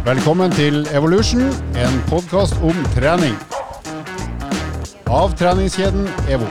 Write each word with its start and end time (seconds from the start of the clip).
Velkommen 0.00 0.48
til 0.56 0.86
Evolution, 0.96 1.42
en 1.76 1.98
podkast 2.08 2.54
om 2.64 2.78
trening. 2.94 3.34
Av 5.12 5.34
treningskjeden 5.36 6.06
EVO. 6.24 6.46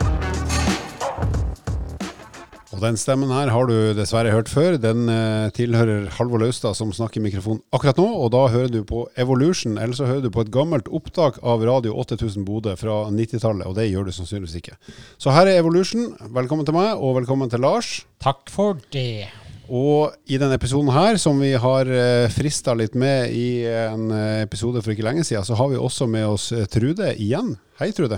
Og 2.70 2.84
den 2.84 3.00
stemmen 3.02 3.34
her 3.34 3.50
har 3.50 3.66
du 3.66 3.74
dessverre 3.98 4.36
hørt 4.36 4.54
før. 4.54 4.78
Den 4.78 5.10
eh, 5.10 5.50
tilhører 5.58 6.12
Halvor 6.20 6.44
Laustad 6.46 6.78
som 6.78 6.94
snakker 6.94 7.18
i 7.18 7.26
mikrofon 7.26 7.58
akkurat 7.74 7.98
nå. 7.98 8.06
Og 8.22 8.30
da 8.38 8.46
hører 8.54 8.70
du 8.70 8.84
på 8.86 9.08
Evolution, 9.18 9.82
eller 9.82 9.98
så 9.98 10.06
hører 10.06 10.28
du 10.28 10.32
på 10.38 10.46
et 10.46 10.54
gammelt 10.54 10.86
opptak 10.94 11.42
av 11.42 11.66
Radio 11.66 11.98
8000 12.06 12.46
Bodø 12.46 12.78
fra 12.78 13.02
90-tallet. 13.10 13.66
Og 13.66 13.74
det 13.82 13.90
gjør 13.90 14.12
du 14.12 14.14
sannsynligvis 14.14 14.60
ikke. 14.62 14.78
Så 15.18 15.34
her 15.34 15.50
er 15.50 15.58
Evolution. 15.66 16.12
Velkommen 16.38 16.70
til 16.70 16.78
meg, 16.78 16.94
og 17.02 17.18
velkommen 17.18 17.50
til 17.50 17.66
Lars. 17.66 17.96
Takk 18.22 18.46
for 18.54 18.78
det. 18.94 19.49
Og 19.70 20.16
i 20.26 20.40
denne 20.42 20.58
episoden 20.58 20.90
her, 20.90 21.20
som 21.22 21.38
vi 21.38 21.52
har 21.54 21.90
uh, 21.90 22.26
frista 22.34 22.74
litt 22.74 22.96
med 22.98 23.30
i 23.38 23.68
en 23.70 24.10
eh, 24.10 24.42
episode 24.42 24.82
for 24.82 24.96
ikke 24.96 25.06
lenge 25.06 25.24
siden, 25.28 25.46
så 25.46 25.58
har 25.60 25.70
vi 25.70 25.78
også 25.78 26.08
med 26.10 26.26
oss 26.26 26.50
eh, 26.56 26.66
Trude 26.66 27.12
igjen. 27.22 27.54
Hei, 27.78 27.92
Trude. 27.94 28.18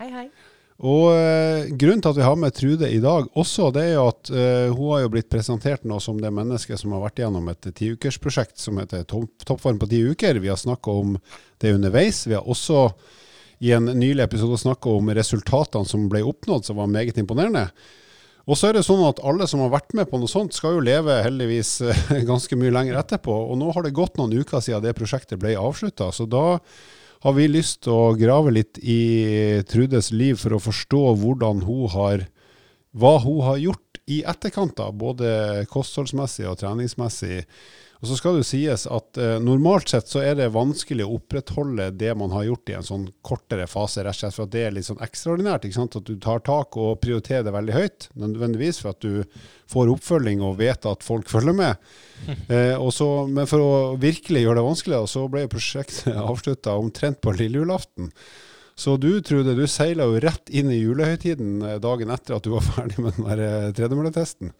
Hei, 0.00 0.08
hei. 0.08 0.26
Og 0.76 1.08
grunnen 1.80 2.02
til 2.04 2.12
at 2.12 2.18
vi 2.18 2.24
har 2.24 2.34
med 2.36 2.52
Trude 2.52 2.88
i 2.92 3.00
dag 3.00 3.28
også, 3.32 3.70
det 3.72 3.84
er 3.86 3.94
jo 3.94 4.02
at 4.10 4.28
hun 4.28 4.90
har 4.90 5.06
jo 5.06 5.12
blitt 5.14 5.30
presentert 5.32 5.86
nå 5.88 5.96
som 6.04 6.18
det 6.20 6.28
mennesket 6.36 6.82
som 6.82 6.92
har 6.92 7.00
vært 7.06 7.22
gjennom 7.22 7.48
et 7.48 7.70
tiukersprosjekt 7.78 8.60
som 8.60 8.76
heter 8.82 9.06
Toppform 9.08 9.80
på 9.80 9.88
ti 9.88 10.02
uker. 10.04 10.36
Vi 10.44 10.52
har 10.52 10.60
snakka 10.60 10.98
om 11.00 11.14
det 11.64 11.72
underveis. 11.78 12.26
Vi 12.28 12.36
har 12.36 12.44
også 12.44 12.90
i 13.64 13.72
en 13.72 13.88
nylig 13.88 14.26
episode 14.26 14.60
snakka 14.60 14.92
om 14.98 15.08
resultatene 15.16 15.88
som 15.88 16.10
ble 16.12 16.20
oppnådd, 16.28 16.68
som 16.68 16.76
var 16.76 16.92
meget 16.92 17.24
imponerende. 17.24 17.70
Og 18.46 18.54
så 18.54 18.68
er 18.68 18.76
det 18.76 18.84
sånn 18.86 19.02
at 19.08 19.18
alle 19.26 19.48
som 19.50 19.64
har 19.64 19.72
vært 19.72 19.94
med 19.98 20.06
på 20.10 20.20
noe 20.22 20.30
sånt, 20.30 20.54
skal 20.54 20.76
jo 20.76 20.84
leve 20.86 21.18
heldigvis 21.24 21.80
eh, 21.82 22.02
ganske 22.30 22.58
mye 22.58 22.74
lenger 22.74 23.00
etterpå. 23.00 23.34
Og 23.50 23.58
nå 23.58 23.72
har 23.74 23.86
det 23.86 23.96
gått 23.96 24.20
noen 24.20 24.36
uker 24.38 24.62
siden 24.62 24.84
det 24.84 24.94
prosjektet 24.98 25.40
ble 25.42 25.56
avslutta. 25.58 26.12
Så 26.14 26.28
da 26.30 26.60
har 27.26 27.34
vi 27.34 27.48
lyst 27.50 27.82
til 27.86 27.96
å 27.96 28.14
grave 28.18 28.52
litt 28.54 28.78
i 28.78 29.00
Trudes 29.66 30.12
liv 30.14 30.38
for 30.38 30.54
å 30.54 30.62
forstå 30.62 31.02
hvordan 31.18 31.64
hun 31.66 31.90
har, 31.96 32.22
hva 32.94 33.16
hun 33.24 33.42
har 33.48 33.58
gjort 33.64 33.82
i 34.06 34.20
etterkant, 34.22 34.76
da, 34.78 34.92
både 34.94 35.66
kostholdsmessig 35.72 36.46
og 36.46 36.60
treningsmessig. 36.60 37.40
Og 38.06 38.10
så 38.12 38.20
skal 38.20 38.36
det 38.36 38.44
jo 38.44 38.46
sies 38.46 38.84
at 38.86 39.18
eh, 39.18 39.40
normalt 39.42 39.90
sett 39.90 40.06
så 40.06 40.20
er 40.22 40.36
det 40.38 40.52
vanskelig 40.54 41.02
å 41.02 41.16
opprettholde 41.16 41.88
det 41.98 42.12
man 42.14 42.30
har 42.30 42.44
gjort 42.46 42.70
i 42.70 42.76
en 42.78 42.86
sånn 42.86 43.08
kortere 43.26 43.66
fase, 43.66 44.04
rett 44.06 44.14
og 44.14 44.20
slett 44.20 44.36
for 44.36 44.46
at 44.46 44.52
det 44.52 44.62
er 44.62 44.76
litt 44.76 44.86
sånn 44.86 45.02
ekstraordinært. 45.02 45.66
ikke 45.66 45.78
sant? 45.80 45.98
At 45.98 46.06
du 46.06 46.14
tar 46.22 46.44
tak 46.46 46.78
og 46.78 47.00
prioriterer 47.02 47.42
det 47.42 47.54
veldig 47.56 47.74
høyt, 47.74 48.08
nødvendigvis 48.14 48.78
for 48.84 48.94
at 48.94 49.02
du 49.02 49.42
får 49.72 49.90
oppfølging 49.96 50.46
og 50.46 50.60
vet 50.62 50.86
at 50.86 51.02
folk 51.02 51.26
følger 51.34 51.58
med. 51.58 51.94
Eh, 52.46 52.78
så, 52.94 53.10
men 53.26 53.50
for 53.50 53.66
å 53.66 53.72
virkelig 53.98 54.46
gjøre 54.46 54.60
det 54.60 54.68
vanskelig, 54.70 55.02
så 55.10 55.26
ble 55.32 55.48
prosjektet 55.50 56.14
avslutta 56.30 56.78
omtrent 56.78 57.18
på 57.18 57.34
lille 57.34 57.64
julaften. 57.64 58.14
Så 58.78 58.98
du 59.00 59.22
Trude, 59.24 59.56
du 59.56 59.64
seila 59.66 60.04
jo 60.04 60.20
rett 60.20 60.52
inn 60.52 60.68
i 60.68 60.82
julehøytiden 60.82 61.62
eh, 61.64 61.78
dagen 61.82 62.12
etter 62.12 62.36
at 62.36 62.44
du 62.44 62.52
var 62.54 62.66
ferdig 62.76 63.02
med 63.02 63.18
den 63.18 63.32
eh, 63.34 63.72
tredemølletesten. 63.74 64.52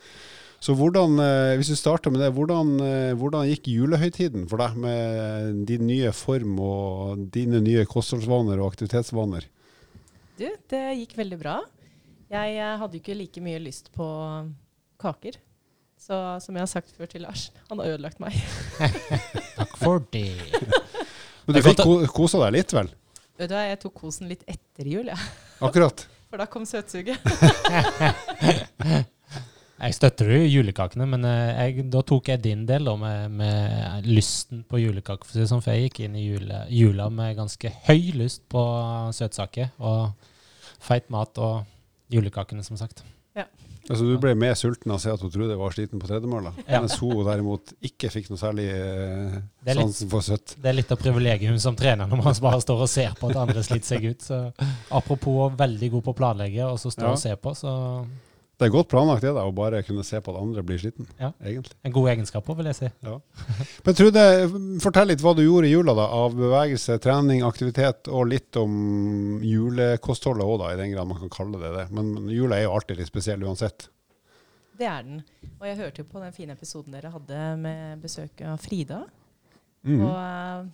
Så 0.67 0.75
hvordan, 0.75 1.15
eh, 1.23 1.55
hvis 1.61 1.69
du 1.71 1.77
starter 1.79 2.11
med 2.11 2.19
det, 2.25 2.33
hvordan, 2.35 2.73
eh, 2.83 3.13
hvordan, 3.15 3.47
gikk 3.47 3.69
julehøytiden 3.71 4.49
for 4.51 4.59
deg 4.59 4.75
med 4.83 5.61
din 5.69 5.85
nye 5.87 6.11
form 6.11 6.57
og 6.59 7.21
dine 7.31 7.61
nye 7.63 7.85
kostholdsvaner 7.87 8.59
og 8.59 8.73
aktivitetsvaner? 8.73 9.47
Du, 10.35 10.49
det 10.73 10.83
gikk 11.05 11.15
veldig 11.21 11.39
bra. 11.39 11.61
Jeg 12.35 12.59
eh, 12.59 12.75
hadde 12.81 12.99
jo 12.99 13.05
ikke 13.05 13.15
like 13.15 13.45
mye 13.45 13.63
lyst 13.63 13.93
på 13.95 14.09
kaker. 14.99 15.39
Så 16.03 16.19
som 16.43 16.59
jeg 16.59 16.67
har 16.67 16.73
sagt 16.73 16.91
før 16.99 17.15
til 17.15 17.23
Lars, 17.23 17.53
han 17.71 17.79
har 17.79 17.95
ødelagt 17.95 18.19
meg. 18.19 18.35
Takk 19.61 19.79
for 19.79 20.03
det. 20.11 20.35
Men 21.47 21.61
du 21.61 21.63
fikk 21.63 21.87
kosa 22.11 22.43
deg 22.43 22.59
litt, 22.59 22.75
vel? 22.75 22.91
Vet 23.39 23.53
du 23.53 23.55
hva, 23.55 23.69
jeg 23.71 23.85
tok 23.87 24.01
kosen 24.03 24.27
litt 24.27 24.43
etter 24.51 24.91
jul, 24.91 25.15
jeg. 25.15 25.15
Ja. 25.15 25.69
Akkurat. 25.71 26.09
For 26.27 26.43
da 26.43 26.49
kom 26.51 26.65
søtsuget. 26.67 27.23
Jeg 29.77 29.93
støtter 29.93 30.31
jo 30.33 30.39
julekakene, 30.49 31.05
men 31.11 31.27
eh, 31.29 31.59
jeg, 31.69 31.87
da 31.93 32.01
tok 32.07 32.31
jeg 32.33 32.41
din 32.47 32.65
del 32.69 32.89
da, 32.89 32.95
med, 33.01 33.35
med, 33.37 34.09
lysten 34.09 34.63
på 34.69 34.81
julekake. 34.81 35.29
For, 35.29 35.45
sånn, 35.49 35.61
for 35.65 35.77
jeg 35.77 35.91
gikk 35.91 36.07
inn 36.07 36.17
i 36.17 36.25
jule, 36.25 36.63
jula 36.73 37.11
med 37.13 37.37
ganske 37.37 37.73
høy 37.89 38.15
lyst 38.17 38.47
på 38.53 38.63
søtsaker 39.17 39.75
og 39.85 40.31
feit 40.87 41.11
mat 41.13 41.37
og 41.45 41.67
julekakene, 42.13 42.65
som 42.65 42.81
sagt. 42.81 43.05
Ja. 43.37 43.45
Altså 43.87 44.07
Du 44.09 44.17
ble 44.19 44.33
mer 44.35 44.57
sulten 44.59 44.91
av 44.91 44.97
å 44.97 45.03
se 45.03 45.13
at 45.13 45.21
hun 45.23 45.31
trodde 45.31 45.53
jeg 45.53 45.61
var 45.61 45.75
sliten 45.77 46.01
på 46.03 46.09
tredemølla, 46.09 46.51
ja. 46.65 46.81
mens 46.81 46.97
hun 46.99 47.21
derimot 47.27 47.75
ikke 47.87 48.09
fikk 48.11 48.33
noe 48.33 48.41
særlig 48.41 48.67
eh, 48.73 49.37
sansen 49.69 50.11
for 50.11 50.25
søtt. 50.27 50.57
Det 50.59 50.73
er 50.73 50.79
litt 50.81 50.91
av 50.91 50.99
privilegiet 50.99 51.63
som 51.63 51.77
trener 51.79 52.09
når 52.11 52.23
man 52.25 52.41
bare 52.49 52.63
står 52.65 52.87
og 52.87 52.91
ser 52.91 53.13
på 53.21 53.31
at 53.31 53.43
andre 53.45 53.63
sliter 53.67 53.93
seg 53.93 54.09
ut. 54.09 54.25
Så 54.27 54.41
apropos 54.89 55.53
veldig 55.59 55.93
god 55.99 56.07
på 56.09 56.17
å 56.17 56.19
planlegge 56.19 56.67
og 56.67 56.81
så 56.83 56.91
stå 56.91 57.07
ja. 57.07 57.13
og 57.13 57.23
se 57.23 57.37
på, 57.39 57.55
så 57.61 57.75
det 58.57 58.65
er 58.65 58.73
godt 58.73 58.89
planlagt 58.89 59.21
det 59.21 59.35
da, 59.37 59.43
å 59.45 59.53
bare 59.53 59.83
kunne 59.85 60.05
se 60.07 60.17
på 60.25 60.33
at 60.33 60.39
andre 60.41 60.63
blir 60.65 60.79
sliten. 60.81 61.05
Ja. 61.21 61.29
egentlig. 61.45 61.75
En 61.85 61.93
god 61.93 62.09
egenskap 62.15 62.47
vil 62.49 62.71
jeg 62.71 62.79
si. 62.79 62.89
Ja. 63.05 63.19
Men 63.85 63.99
Trude, 63.99 64.23
fortell 64.81 65.11
litt 65.13 65.25
hva 65.25 65.35
du 65.37 65.43
gjorde 65.45 65.69
i 65.69 65.75
jula 65.75 65.93
da, 65.99 66.07
av 66.17 66.39
bevegelse, 66.39 66.97
trening, 67.05 67.45
aktivitet, 67.45 68.09
og 68.09 68.31
litt 68.31 68.57
om 68.57 69.43
julekostholdet 69.45 70.49
òg, 70.49 70.65
i 70.71 70.81
den 70.81 70.95
grad 70.95 71.11
man 71.11 71.21
kan 71.21 71.35
kalle 71.37 71.61
det 71.61 71.75
det. 71.75 71.85
Men 71.93 72.33
jula 72.33 72.57
er 72.57 72.65
jo 72.65 72.73
alltid 72.79 73.03
litt 73.03 73.13
spesiell 73.13 73.45
uansett. 73.45 73.91
Det 74.77 74.89
er 74.89 75.05
den. 75.05 75.21
Og 75.59 75.69
jeg 75.69 75.81
hørte 75.83 76.03
jo 76.03 76.09
på 76.09 76.25
den 76.25 76.35
fine 76.37 76.57
episoden 76.57 76.97
dere 76.97 77.13
hadde 77.13 77.45
med 77.61 78.01
besøk 78.01 78.41
av 78.41 78.57
Frida. 78.65 79.05
Mm. 79.85 80.01
Og 80.01 80.17
uh, 80.17 80.67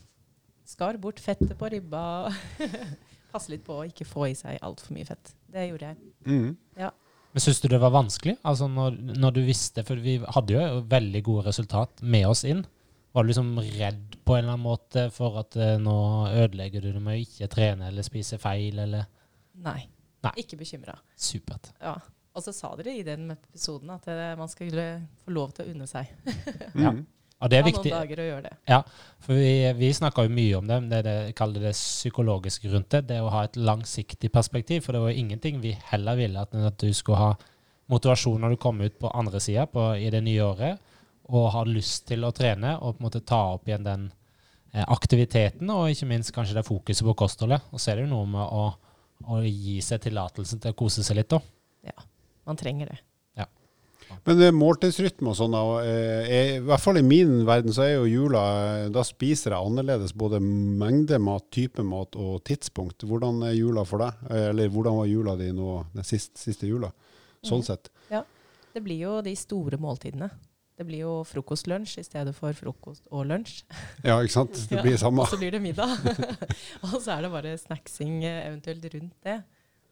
skar 0.71 1.03
bort 1.03 1.19
fettet 1.23 1.59
på 1.59 1.75
ribba. 1.75 2.31
Passe 3.35 3.51
litt 3.51 3.67
på 3.67 3.81
å 3.81 3.87
ikke 3.91 4.07
få 4.07 4.31
i 4.31 4.39
seg 4.39 4.63
altfor 4.63 4.95
mye 4.95 5.09
fett. 5.09 5.35
Det 5.51 5.67
gjorde 5.67 5.93
jeg. 5.93 6.13
Mm. 6.31 6.51
Ja. 6.79 6.95
Men 7.33 7.45
syns 7.45 7.61
du 7.63 7.69
det 7.73 7.81
var 7.81 7.95
vanskelig? 7.95 8.37
Altså 8.45 8.69
når, 8.69 8.97
når, 9.17 9.35
du 9.37 9.43
visste 9.47 9.85
For 9.89 10.01
vi 10.05 10.19
hadde 10.21 10.57
jo 10.57 10.83
veldig 10.89 11.23
gode 11.25 11.47
resultat 11.49 12.03
med 12.05 12.27
oss 12.29 12.45
inn. 12.49 12.61
Var 13.13 13.25
du 13.25 13.31
liksom 13.31 13.55
redd 13.61 14.19
på 14.25 14.37
en 14.37 14.45
eller 14.45 14.55
annen 14.55 14.65
måte 14.65 15.07
for 15.13 15.41
at 15.41 15.57
uh, 15.61 15.75
nå 15.81 15.97
ødelegger 16.31 16.85
du 16.85 16.93
det 16.93 17.03
med 17.03 17.17
å 17.19 17.25
ikke 17.25 17.49
trene 17.53 17.89
eller 17.91 18.07
spise 18.07 18.39
feil, 18.41 18.79
eller? 18.85 19.09
Nei. 19.65 19.81
Nei. 20.25 20.33
Ikke 20.41 20.57
bekymra. 20.61 20.95
Supert. 21.19 21.73
Ja. 21.83 21.97
Og 22.33 22.45
så 22.45 22.55
sa 22.57 22.71
dere 22.79 22.95
i 22.97 23.05
den 23.05 23.27
episoden 23.35 23.91
at 23.93 24.07
uh, 24.09 24.33
man 24.41 24.49
skulle 24.49 24.87
få 25.25 25.35
lov 25.37 25.53
til 25.57 25.67
å 25.67 25.75
unne 25.75 25.89
seg. 25.91 26.13
ja. 26.85 26.95
Og 27.43 27.51
det 27.51 27.59
er 27.59 27.65
viktig. 27.67 27.91
noen 27.91 28.05
dager 28.05 28.23
å 28.23 28.27
gjøre 28.29 28.45
det. 28.45 28.53
Ja, 28.71 28.79
for 29.23 29.39
vi, 29.39 29.55
vi 29.79 29.89
snakka 29.97 30.27
jo 30.27 30.35
mye 30.35 30.59
om 30.61 30.69
det, 30.71 30.79
det, 30.93 31.01
det 31.07 31.35
kaller 31.39 31.67
det 31.67 31.75
psykologiske 31.75 32.71
rundt 32.71 32.95
det. 32.95 33.01
Det 33.11 33.19
å 33.23 33.33
ha 33.35 33.43
et 33.49 33.59
langsiktig 33.59 34.31
perspektiv. 34.35 34.85
For 34.85 34.95
det 34.95 35.03
var 35.03 35.11
jo 35.11 35.25
ingenting 35.25 35.59
vi 35.63 35.75
heller 35.91 36.19
ville 36.21 36.45
at, 36.47 36.55
at 36.55 36.79
du 36.79 36.95
skulle 36.95 37.19
ha 37.19 37.33
motivasjon 37.91 38.41
når 38.43 38.55
du 38.55 38.63
kom 38.63 38.81
ut 38.81 38.99
på 38.99 39.11
andre 39.11 39.43
sida 39.43 39.67
i 39.99 40.09
det 40.15 40.23
nye 40.25 40.47
året, 40.47 40.91
og 41.33 41.51
har 41.55 41.71
lyst 41.71 42.07
til 42.11 42.25
å 42.25 42.33
trene 42.35 42.77
og 42.79 42.97
på 42.97 43.03
en 43.03 43.09
måte 43.09 43.25
ta 43.27 43.41
opp 43.57 43.69
igjen 43.69 43.87
den 43.87 44.09
eh, 44.73 44.85
aktiviteten, 44.85 45.71
og 45.71 45.91
ikke 45.93 46.09
minst 46.11 46.35
kanskje 46.35 46.59
det 46.59 46.67
fokuset 46.67 47.07
på 47.07 47.19
kostholdet. 47.25 47.71
Og 47.73 47.83
så 47.83 47.93
er 47.93 48.01
det 48.01 48.07
jo 48.07 48.15
noe 48.15 48.29
med 48.33 48.43
å, 48.43 48.67
å 49.27 49.43
gi 49.45 49.81
seg 49.85 50.03
tillatelsen 50.07 50.63
til 50.63 50.75
å 50.75 50.79
kose 50.79 51.05
seg 51.07 51.21
litt, 51.21 51.33
da. 51.33 51.43
Ja, 51.91 52.07
man 52.49 52.59
trenger 52.61 52.95
det. 52.95 53.01
Men 54.27 54.43
er 54.45 54.55
måltidsrytme 54.57 55.33
og 55.33 55.39
sånn, 55.39 55.57
i 55.57 56.61
hvert 56.65 56.83
fall 56.83 57.01
i 57.01 57.05
min 57.07 57.43
verden 57.49 57.75
så 57.75 57.87
er 57.87 57.95
jo 57.95 58.11
jula 58.11 58.43
Da 58.93 59.03
spiser 59.07 59.55
jeg 59.55 59.71
annerledes 59.71 60.15
både 60.19 60.41
mengde 60.43 61.19
mat, 61.23 61.49
type 61.55 61.85
mat 61.87 62.19
og 62.19 62.43
tidspunkt. 62.49 63.07
Hvordan 63.09 63.43
er 63.49 63.57
jula 63.57 63.87
for 63.89 64.05
deg? 64.05 64.23
Eller 64.51 64.71
hvordan 64.73 65.01
var 65.01 65.11
jula 65.11 65.37
di 65.41 65.51
nå 65.57 65.81
den 65.97 66.07
siste, 66.07 66.39
siste 66.41 66.71
jula? 66.71 66.93
Sånn 67.43 67.65
mm. 67.65 67.67
sett. 67.67 67.91
Ja. 68.13 68.23
Det 68.73 68.81
blir 68.85 69.03
jo 69.03 69.19
de 69.25 69.35
store 69.37 69.79
måltidene. 69.81 70.31
Det 70.79 70.87
blir 70.89 71.05
jo 71.05 71.17
frokost-lunsj 71.29 71.99
i 72.01 72.05
stedet 72.07 72.33
for 72.35 72.57
frokost 72.57 73.05
og 73.13 73.27
lunsj. 73.29 73.61
Ja, 74.07 74.17
ikke 74.23 74.35
sant. 74.39 74.57
Det 74.71 74.81
blir 74.85 74.97
ja, 74.97 75.03
samme. 75.05 75.27
Og 75.27 75.31
så 75.31 75.39
blir 75.41 75.53
det 75.55 75.61
middag. 75.63 75.93
og 76.89 76.97
så 76.97 77.19
er 77.19 77.27
det 77.27 77.33
bare 77.35 77.53
snacksing 77.61 78.23
eventuelt 78.25 78.87
rundt 78.95 79.29
det. 79.29 79.43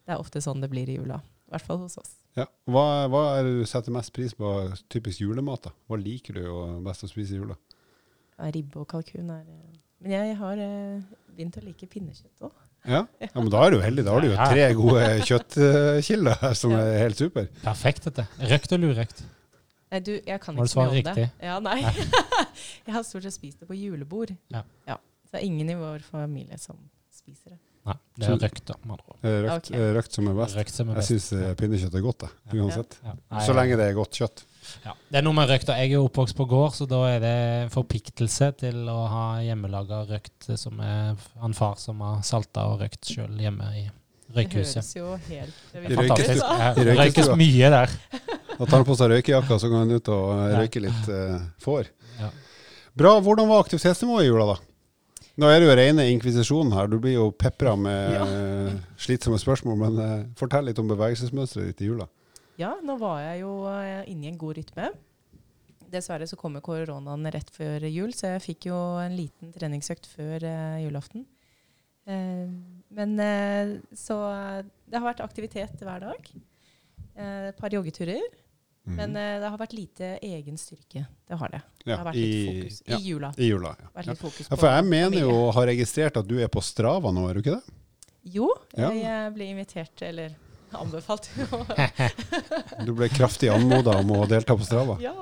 Det 0.01 0.15
er 0.15 0.19
ofte 0.19 0.41
sånn 0.43 0.63
det 0.63 0.71
blir 0.71 0.89
i 0.89 0.97
jula. 0.97 1.21
I 1.21 1.53
hvert 1.53 1.67
fall 1.67 1.83
hos 1.83 1.99
oss. 2.01 2.17
Ja. 2.39 2.47
Hva, 2.71 2.85
hva, 3.11 3.21
er 3.35 3.47
det 3.47 3.53
du 3.59 3.67
setter 3.67 3.93
mest 3.93 4.13
pris 4.15 4.33
på 4.37 4.49
typisk 4.91 5.23
julemat? 5.23 5.67
da? 5.67 5.73
Hva 5.89 5.99
liker 5.99 6.39
du 6.39 6.45
best 6.85 7.03
å 7.05 7.09
spise 7.11 7.35
i 7.35 7.41
jula? 7.41 7.57
Ja, 8.37 8.49
ribbe 8.55 8.81
og 8.81 8.87
kalkun 8.89 9.29
er 9.33 9.43
eh, 9.43 9.79
Men 10.01 10.15
jeg 10.15 10.37
har 10.39 10.61
eh, 10.63 11.01
begynt 11.35 11.59
å 11.59 11.65
like 11.65 11.89
pinnekjøtt 11.91 12.47
òg. 12.47 12.53
Ja. 12.89 13.03
ja. 13.21 13.29
men 13.35 13.51
da 13.53 13.59
er 13.67 13.75
du 13.75 13.83
heldig. 13.83 14.05
Da 14.07 14.15
har 14.15 14.23
du 14.23 14.31
jo 14.31 14.37
tre 14.39 14.63
gode 14.73 15.03
kjøttkilder 15.27 16.39
her 16.41 16.55
som 16.57 16.73
er 16.73 16.95
helt 17.03 17.19
super. 17.19 17.51
Perfekt, 17.61 18.07
dette. 18.07 18.25
Røkt 18.49 18.73
eller 18.73 18.95
urøkt? 18.95 19.21
Nei, 19.91 19.99
du, 20.07 20.13
jeg 20.15 20.39
kan 20.41 20.55
ikke 20.55 20.85
mye 20.87 21.03
om 21.03 21.19
det. 21.19 21.27
Ja, 21.43 21.59
nei. 21.61 21.81
jeg 22.87 22.95
har 22.95 23.03
stort 23.05 23.27
sett 23.27 23.35
spist 23.35 23.61
det 23.61 23.67
på 23.69 23.77
julebord. 23.77 24.31
Ja. 24.53 24.63
ja. 24.87 24.97
Så 25.27 25.35
det 25.35 25.43
er 25.43 25.49
ingen 25.51 25.69
i 25.69 25.77
vår 25.77 26.01
familie 26.07 26.57
som 26.61 26.79
spiser 27.13 27.53
det. 27.53 27.59
Nei, 27.85 27.95
det 28.21 28.27
er 28.29 28.37
røkt, 28.37 28.63
da. 28.69 28.75
med 28.85 28.91
andre 28.93 29.07
ord. 29.09 29.17
Eh, 29.25 29.37
Røkt, 29.47 29.71
Ok. 29.71 29.77
eh, 29.77 29.93
røkt 29.97 30.13
som 30.13 30.27
er 30.29 30.33
best. 30.37 30.55
Røkt 30.59 30.75
som 30.75 30.89
er 30.89 30.93
Jeg 30.93 31.01
best. 31.01 31.29
syns 31.31 31.55
pinnekjøtt 31.57 31.95
er 31.97 32.01
godt, 32.05 32.21
jeg. 32.27 32.61
Uansett. 32.61 32.97
Ja. 33.03 33.13
Så 33.41 33.53
lenge 33.57 33.77
det 33.79 33.87
er 33.89 33.93
godt 33.97 34.11
kjøtt. 34.19 34.43
Ja. 34.85 34.93
Det 35.09 35.17
er 35.17 35.23
noe 35.25 35.33
med 35.33 35.49
røkt. 35.49 35.71
Jeg 35.73 35.91
er 35.93 36.03
oppvokst 36.03 36.35
på 36.37 36.45
gård, 36.47 36.75
så 36.77 36.85
da 36.87 36.99
er 37.09 37.19
det 37.23 37.31
en 37.63 37.69
forpliktelse 37.73 38.51
til 38.61 38.85
å 38.87 38.99
ha 39.09 39.23
hjemmelaga 39.41 40.03
røkt 40.11 40.51
som 40.59 40.79
er 40.79 41.15
han 41.41 41.53
far 41.57 41.75
som 41.81 41.99
har 42.05 42.21
salta 42.21 42.67
og 42.69 42.79
røkt 42.83 43.01
sjøl 43.09 43.33
hjemme 43.41 43.65
i 43.79 43.89
Det 44.31 44.45
høres 44.53 44.93
jo 44.95 45.17
helt 45.27 45.53
det 45.73 45.95
Fantastisk. 45.97 46.45
Det 46.77 46.97
røykes 47.01 47.35
mye 47.35 47.69
der. 47.73 47.89
Da 48.59 48.65
tar 48.65 48.77
han 48.77 48.85
på 48.85 48.95
seg 48.95 49.09
røykejakka, 49.09 49.57
så 49.59 49.67
går 49.67 49.79
han 49.79 49.91
ut 49.91 50.07
og 50.13 50.29
røyker 50.55 50.81
litt 50.85 51.09
uh, 51.09 51.39
får. 51.59 51.89
Ja. 52.19 52.29
Bra. 52.95 53.15
Hvordan 53.19 53.47
var 53.49 53.63
aktivitetsnivået 53.65 54.23
i 54.23 54.27
jula, 54.29 54.45
da? 54.53 54.70
Nå 55.39 55.47
er 55.47 55.61
det 55.61 55.67
jo 55.69 55.75
rene 55.79 56.03
inkvisisjonen 56.11 56.73
her. 56.75 56.89
Du 56.91 56.97
blir 56.99 57.13
jo 57.15 57.29
pepra 57.31 57.75
med 57.79 58.11
Ja. 58.17 58.25
eh, 58.25 58.73
slitsomme 58.99 59.39
spørsmål. 59.39 59.77
Men 59.79 59.99
eh, 60.03 60.25
fortell 60.39 60.67
litt 60.67 60.81
om 60.81 60.89
bevegelsesmønsteret 60.91 61.71
ditt 61.71 61.85
i 61.85 61.91
jula. 61.91 62.07
Ja, 62.59 62.73
nå 62.83 62.97
var 63.01 63.21
jeg 63.23 63.41
jo 63.45 63.53
eh, 63.71 64.03
inne 64.11 64.27
i 64.27 64.31
en 64.33 64.37
god 64.41 64.59
rytme. 64.59 64.89
Dessverre 65.91 66.27
så 66.29 66.37
kommer 66.39 66.63
koronaen 66.63 67.27
rett 67.33 67.49
før 67.51 67.83
jul, 67.91 68.13
så 68.15 68.33
jeg 68.35 68.43
fikk 68.45 68.67
jo 68.69 68.77
en 69.01 69.15
liten 69.17 69.49
treningsøkt 69.51 70.05
før 70.07 70.45
julaften. 70.79 71.25
Men 72.07 73.11
så 73.99 74.15
det 74.87 74.95
har 74.95 75.03
vært 75.09 75.23
aktivitet 75.25 75.83
hver 75.83 75.99
dag. 76.05 76.29
Et 77.19 77.59
par 77.59 77.75
joggeturer. 77.75 78.23
Mhm. 78.83 78.95
Men 78.97 79.09
uh, 79.13 79.39
det 79.43 79.49
har 79.53 79.57
vært 79.61 79.73
lite 79.77 80.07
egen 80.25 80.57
styrke. 80.57 81.03
Det 81.29 81.37
har 81.37 81.51
det. 81.53 81.61
Det 81.85 81.93
har 81.93 82.05
vært 82.07 82.17
litt 82.17 82.25
i, 82.25 82.45
fokus 82.47 82.79
ja, 82.87 82.97
i 82.97 83.01
jula. 83.11 83.33
I 83.37 83.49
jula, 83.51 83.75
ja. 83.79 83.89
Vært 83.93 84.07
ja. 84.09 84.55
For 84.57 84.67
jeg 84.71 84.87
mener 84.89 85.19
jo 85.21 85.35
har 85.53 85.67
registrert 85.69 86.17
at 86.17 86.27
du 86.27 86.39
er 86.41 86.49
på 86.49 86.63
Strava 86.65 87.11
nå, 87.13 87.27
er 87.29 87.37
du 87.37 87.43
ikke 87.43 87.59
det? 87.59 87.75
Jo, 88.23 88.49
Ja. 88.77 88.89
jeg 88.93 89.03
eh, 89.05 89.29
ble 89.35 89.45
invitert, 89.53 90.01
eller 90.05 90.33
anbefalt. 90.77 91.29
Du 92.85 92.93
ble 92.95 93.09
kraftig 93.11 93.49
anmoda 93.51 93.97
om 93.99 94.11
å 94.15 94.25
delta 94.29 94.55
på 94.57 94.65
Strava. 94.65 94.97
ja. 95.01 95.13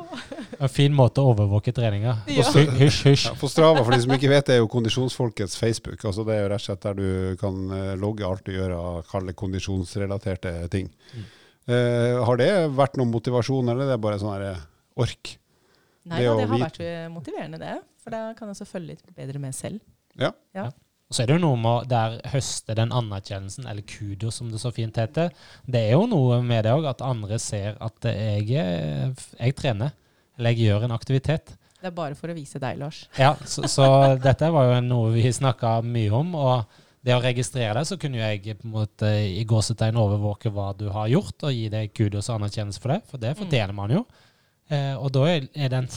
En 0.59 0.69
fin 0.71 0.91
måte 0.93 1.23
å 1.23 1.31
overvåke 1.31 1.71
treninga. 1.75 2.17
Ja. 2.27 2.43
Hysj, 2.51 3.03
hysj. 3.07 3.25
Ja, 3.29 3.33
på 3.39 3.47
Strava, 3.51 3.83
for 3.83 3.95
de 3.95 4.01
som 4.03 4.11
ikke 4.15 4.31
vet, 4.31 4.45
det 4.49 4.57
er 4.57 4.61
jo 4.63 4.67
kondisjonsfolkets 4.71 5.55
Facebook. 5.59 6.03
Altså 6.03 6.25
Det 6.27 6.35
er 6.35 6.41
jo 6.43 6.49
rett 6.51 6.63
og 6.63 6.65
slett 6.67 6.83
der 6.87 6.97
du 6.99 7.37
kan 7.39 7.59
eh, 7.75 7.91
logge 7.99 8.27
alt 8.27 8.43
du 8.47 8.51
gjør 8.55 8.75
av 8.75 9.01
kalde 9.09 9.35
kondisjonsrelaterte 9.39 10.53
ting. 10.73 10.89
Mm. 11.15 11.27
Eh, 11.69 12.17
har 12.25 12.39
det 12.41 12.49
vært 12.73 12.97
noen 12.97 13.11
motivasjon, 13.13 13.69
eller 13.69 13.85
det 13.85 13.95
er 13.95 14.01
bare 14.01 14.19
sånn 14.21 14.33
her 14.33 14.45
eh, 14.49 14.67
ork? 15.05 15.35
Nei 16.09 16.21
Det 16.23 16.27
da, 16.29 16.35
det 16.39 16.47
har 16.49 16.61
vært 16.65 16.79
eh, 16.81 17.07
motiverende, 17.13 17.61
det. 17.61 17.75
For 18.01 18.15
da 18.15 18.21
kan 18.37 18.49
jeg 18.49 18.57
også 18.57 18.69
følge 18.71 18.95
litt 18.95 19.15
bedre 19.17 19.41
med 19.43 19.53
selv. 19.57 19.83
Ja. 20.19 20.31
Og 21.09 21.15
så 21.15 21.23
er 21.23 21.29
det 21.29 21.37
jo 21.37 21.43
noe 21.43 21.59
med 21.61 21.87
der 21.91 22.17
høste 22.33 22.75
den 22.77 22.93
anerkjennelsen, 22.95 23.67
eller 23.69 23.85
kudos 23.85 24.39
som 24.41 24.49
det 24.53 24.61
så 24.61 24.71
fint 24.73 24.97
heter. 24.97 25.31
Det 25.65 25.85
er 25.87 25.95
jo 25.97 26.07
noe 26.09 26.41
med 26.45 26.65
det 26.65 26.73
òg, 26.73 26.89
at 26.89 27.05
andre 27.05 27.39
ser 27.41 27.77
at 27.81 28.09
jeg, 28.09 28.49
jeg 28.49 29.57
trener, 29.57 29.93
eller 30.37 30.53
jeg 30.55 30.69
gjør 30.69 30.87
en 30.87 30.95
aktivitet. 30.97 31.55
Det 31.79 31.87
er 31.87 31.95
bare 31.95 32.17
for 32.17 32.31
å 32.31 32.35
vise 32.35 32.59
deg, 32.61 32.77
Lars. 32.81 33.05
Ja, 33.17 33.35
så, 33.47 33.63
så 33.71 33.87
dette 34.27 34.49
var 34.53 34.73
jo 34.73 34.81
noe 34.85 35.13
vi 35.15 35.29
snakka 35.33 35.79
mye 35.85 36.11
om. 36.17 36.33
og 36.35 36.79
det 37.05 37.15
å 37.15 37.21
registrere 37.23 37.77
det, 37.79 37.87
så 37.87 37.97
kunne 37.99 38.19
jo 38.19 38.25
jeg 38.25 38.57
på 38.59 38.67
en 38.67 38.75
måte 38.75 39.09
i 39.23 39.43
gåsetegn 39.47 39.99
overvåke 39.99 40.51
hva 40.51 40.71
du 40.77 40.89
har 40.91 41.07
gjort, 41.11 41.47
og 41.47 41.55
gi 41.55 41.69
deg 41.71 41.93
kudos 41.95 42.27
og 42.27 42.39
anerkjennelse 42.39 42.83
for 42.83 42.95
det, 42.95 43.01
for 43.07 43.21
det 43.21 43.35
fortjener 43.39 43.75
man 43.75 43.93
jo. 43.95 44.05
Eh, 44.69 44.95
og 44.99 45.11
da 45.15 45.25
er 45.31 45.47
er 45.55 45.71
den 45.73 45.87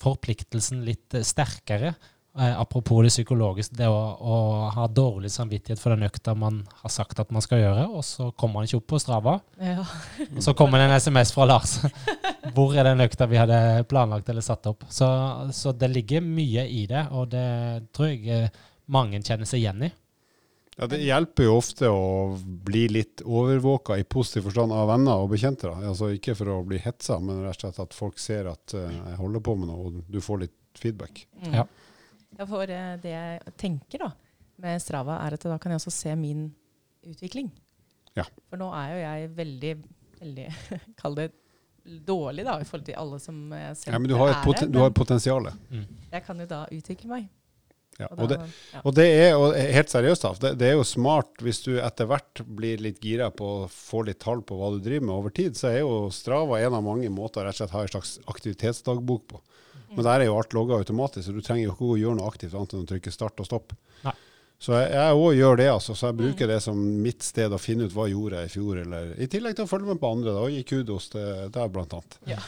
forpliktelsen 0.00 0.80
litt 0.86 1.14
eh, 1.14 1.26
sterkere. 1.26 1.92
Eh, 2.38 2.60
apropos 2.60 3.02
det 3.04 3.12
psykologiske, 3.14 3.76
det 3.78 3.86
å, 3.88 4.00
å 4.20 4.38
ha 4.74 4.86
dårlig 4.92 5.30
samvittighet 5.32 5.80
for 5.80 5.94
den 5.94 6.04
økta 6.04 6.34
man 6.36 6.58
har 6.82 6.92
sagt 6.92 7.20
at 7.22 7.30
man 7.32 7.44
skal 7.44 7.62
gjøre, 7.62 7.86
og 7.88 8.04
så 8.04 8.28
kommer 8.36 8.58
man 8.58 8.68
ikke 8.68 8.80
opp 8.82 8.88
på 8.92 9.00
Strava. 9.00 9.38
Ja. 9.56 9.84
Og 10.26 10.42
så 10.44 10.52
kommer 10.56 10.82
det 10.82 10.90
en 10.90 10.96
SMS 11.00 11.32
fra 11.32 11.46
Lars. 11.48 11.78
Hvor 12.56 12.76
er 12.76 12.90
den 12.90 13.04
økta 13.06 13.28
vi 13.30 13.40
hadde 13.40 13.86
planlagt 13.88 14.28
eller 14.28 14.44
satt 14.44 14.68
opp? 14.68 14.84
Så, 14.92 15.08
så 15.56 15.72
det 15.72 15.88
ligger 15.94 16.24
mye 16.24 16.66
i 16.68 16.84
det, 16.90 17.06
og 17.12 17.30
det 17.32 17.46
tror 17.96 18.12
jeg 18.12 18.28
eh, 18.28 18.60
mange 18.92 19.22
kjenner 19.24 19.48
seg 19.48 19.62
igjen 19.62 19.88
i. 19.88 19.92
Ja, 20.76 20.86
Det 20.86 20.98
hjelper 21.00 21.46
jo 21.46 21.54
ofte 21.56 21.88
å 21.88 22.02
bli 22.66 22.82
litt 22.92 23.22
overvåka 23.24 23.96
i 23.96 24.04
positiv 24.04 24.44
forstand 24.50 24.74
av 24.76 24.90
venner 24.90 25.22
og 25.22 25.30
bekjente. 25.32 25.70
da. 25.70 25.88
Altså 25.88 26.10
Ikke 26.12 26.34
for 26.36 26.52
å 26.52 26.58
bli 26.68 26.76
hetsa, 26.84 27.16
men 27.22 27.40
rett 27.46 27.56
og 27.56 27.64
slett 27.64 27.80
at 27.86 27.96
folk 27.96 28.20
ser 28.20 28.50
at 28.50 28.74
uh, 28.76 28.84
jeg 28.92 29.16
holder 29.22 29.40
på 29.46 29.54
med 29.56 29.70
noe, 29.70 29.88
og 29.88 30.02
du 30.12 30.20
får 30.20 30.42
litt 30.44 30.58
feedback. 30.76 31.22
Mm. 31.40 31.54
Ja. 31.62 31.64
Ja, 32.36 32.44
for 32.44 32.68
uh, 32.68 32.96
det 33.00 33.14
jeg 33.14 33.54
tenker 33.56 34.04
da, 34.04 34.10
med 34.60 34.82
Strava, 34.84 35.16
er 35.24 35.38
at 35.38 35.48
da 35.48 35.56
kan 35.62 35.72
jeg 35.72 35.80
også 35.80 35.94
se 35.96 36.12
min 36.20 36.50
utvikling. 37.08 37.48
Ja. 38.16 38.26
For 38.50 38.60
nå 38.60 38.68
er 38.76 38.92
jo 38.92 39.00
jeg 39.00 39.32
veldig, 39.40 39.72
veldig, 40.20 40.46
kall 41.00 41.16
det 41.22 41.30
dårlig 42.04 42.44
da, 42.44 42.58
i 42.60 42.68
forhold 42.68 42.86
til 42.88 43.00
alle 43.00 43.18
som 43.22 43.40
jeg 43.54 43.76
selv 43.78 43.94
Ja, 43.94 43.98
Men 44.02 44.10
du 44.10 44.16
har, 44.18 44.32
et 44.32 44.36
er 44.40 44.44
poten 44.44 44.72
du 44.74 44.80
har 44.82 44.90
men 44.90 44.98
Mm. 45.70 45.84
jeg 46.12 46.24
kan 46.26 46.40
jo 46.44 46.46
da 46.50 46.60
utvikle 46.74 47.12
meg. 47.16 47.28
Ja, 47.98 48.10
Og 48.12 48.28
det. 48.28 48.36
Og 48.82 48.92
det 48.96 49.06
er 49.08 49.38
og 49.38 49.54
helt 49.56 49.92
seriøst, 49.92 50.26
da, 50.26 50.32
det, 50.42 50.50
det 50.60 50.68
er 50.68 50.74
jo 50.76 50.84
smart 50.84 51.40
hvis 51.44 51.62
du 51.64 51.78
etter 51.80 52.08
hvert 52.10 52.42
blir 52.58 52.82
litt 52.84 53.00
gira 53.00 53.30
på 53.32 53.48
å 53.62 53.68
få 53.72 54.02
litt 54.08 54.20
tall 54.24 54.42
på 54.44 54.58
hva 54.58 54.74
du 54.74 54.82
driver 54.84 55.08
med 55.08 55.14
over 55.16 55.32
tid, 55.36 55.56
så 55.56 55.70
er 55.70 55.80
jo 55.80 56.10
Strava 56.12 56.60
en 56.60 56.76
av 56.76 56.84
mange 56.84 57.08
måter 57.12 57.40
å 57.40 57.46
rett 57.46 57.56
og 57.56 57.62
slett 57.62 57.76
ha 57.76 57.84
en 57.86 57.92
slags 57.94 58.16
aktivitetsdagbok 58.28 59.26
på. 59.32 59.40
Men 59.94 60.04
der 60.04 60.20
er 60.20 60.28
jo 60.28 60.36
alt 60.36 60.52
logga 60.52 60.76
automatisk, 60.76 61.24
så 61.28 61.32
du 61.32 61.40
trenger 61.44 61.68
jo 61.68 61.74
ikke 61.74 61.88
å 61.88 61.98
gjøre 62.00 62.18
noe 62.18 62.28
aktivt 62.28 62.56
annet 62.58 62.74
enn 62.74 62.84
å 62.84 62.90
trykke 62.90 63.12
start 63.14 63.40
og 63.40 63.48
stopp. 63.48 63.72
Nei. 64.04 64.12
Så 64.58 64.72
jeg 64.72 64.88
jeg 64.94 65.16
òg 65.20 65.34
gjør 65.36 65.58
det, 65.60 65.66
altså. 65.68 65.94
Så 65.94 66.06
jeg 66.08 66.16
bruker 66.16 66.48
det 66.48 66.56
som 66.64 66.78
mitt 67.02 67.22
sted 67.22 67.52
å 67.52 67.58
finne 67.60 67.84
ut 67.84 67.92
hva 67.92 68.06
jeg 68.08 68.14
gjorde 68.16 68.44
i 68.46 68.48
fjor, 68.48 68.78
eller 68.80 69.10
i 69.20 69.26
tillegg 69.28 69.56
til 69.58 69.66
å 69.66 69.68
følge 69.68 69.90
med 69.90 70.00
på 70.00 70.12
andre, 70.16 70.32
da, 70.32 70.44
og 70.46 70.54
gi 70.54 70.62
kudos 70.64 71.10
til 71.12 71.26
deg, 71.52 71.72
blant 71.74 71.92
annet. 71.92 72.16
Ja. 72.30 72.38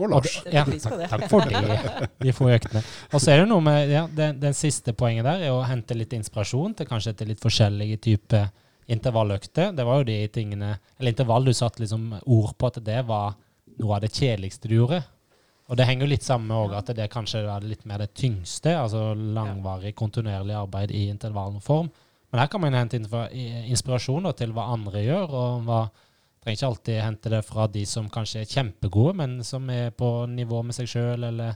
Og 0.00 0.02
Og 0.08 0.10
Lars. 0.10 0.40
det- 0.42 0.52
Ja, 0.56 0.64
takk, 0.64 1.04
takk 1.12 1.28
for 1.30 1.46
det. 1.46 2.10
Vi 2.18 2.32
får 2.34 2.50
øktene. 2.58 2.82
Og 3.12 3.20
så 3.20 3.30
er 3.32 3.36
det 3.44 3.48
noe 3.48 3.60
med 3.62 3.90
ja, 3.94 4.06
den, 4.08 4.40
det, 4.40 4.56
siste 4.58 4.92
poenget 4.92 5.24
der, 5.24 5.46
er 5.46 5.54
å 5.54 5.62
hente 5.64 5.94
litt 5.94 6.12
inspirasjon 6.12 6.74
til 6.76 6.86
kanskje 6.86 7.14
etter 7.14 7.26
litt 7.30 7.40
forskjellige 7.40 8.00
typer 8.00 8.50
intervalløkter. 8.88 9.70
Det 9.76 9.86
var 9.86 10.02
jo 10.02 10.04
de 10.10 10.18
tingene 10.28 10.78
Eller 10.98 11.12
intervall, 11.14 11.44
du 11.44 11.52
satte 11.52 11.80
liksom 11.80 12.20
ord 12.26 12.56
på 12.58 12.66
at 12.66 12.82
det 12.84 13.06
var 13.06 13.36
noe 13.78 13.94
av 13.96 14.00
det 14.02 14.10
kjedeligste 14.12 14.68
du 14.68 14.74
gjorde. 14.80 15.04
Og 15.72 15.78
det 15.80 15.86
henger 15.88 16.04
jo 16.04 16.12
litt 16.12 16.24
sammen 16.26 16.50
med 16.50 16.58
også 16.66 16.80
at 16.82 16.94
det 16.98 17.08
kanskje 17.12 17.40
er 17.48 17.64
litt 17.64 17.86
mer 17.88 18.02
det 18.04 18.10
tyngste, 18.18 18.74
altså 18.76 19.14
langvarig, 19.16 19.94
kontinuerlig 19.96 20.52
arbeid 20.58 20.92
i 20.92 21.06
intervallform. 21.08 21.88
Men 22.32 22.40
her 22.42 22.50
kan 22.52 22.60
man 22.60 22.76
hente 22.76 23.00
inspirasjon 23.00 24.28
da, 24.28 24.34
til 24.36 24.52
hva 24.52 24.66
andre 24.74 25.00
gjør, 25.04 25.32
og 25.32 25.68
hva 25.68 25.82
Trenger 26.42 26.56
ikke 26.58 26.66
alltid 26.72 26.96
hente 26.98 27.30
det 27.30 27.38
fra 27.46 27.68
de 27.70 27.84
som 27.86 28.08
kanskje 28.10 28.40
er 28.42 28.48
kjempegode, 28.50 29.12
men 29.20 29.34
som 29.46 29.68
er 29.70 29.92
på 29.94 30.08
nivå 30.26 30.64
med 30.66 30.74
seg 30.74 30.88
sjøl, 30.90 31.22
eller 31.28 31.52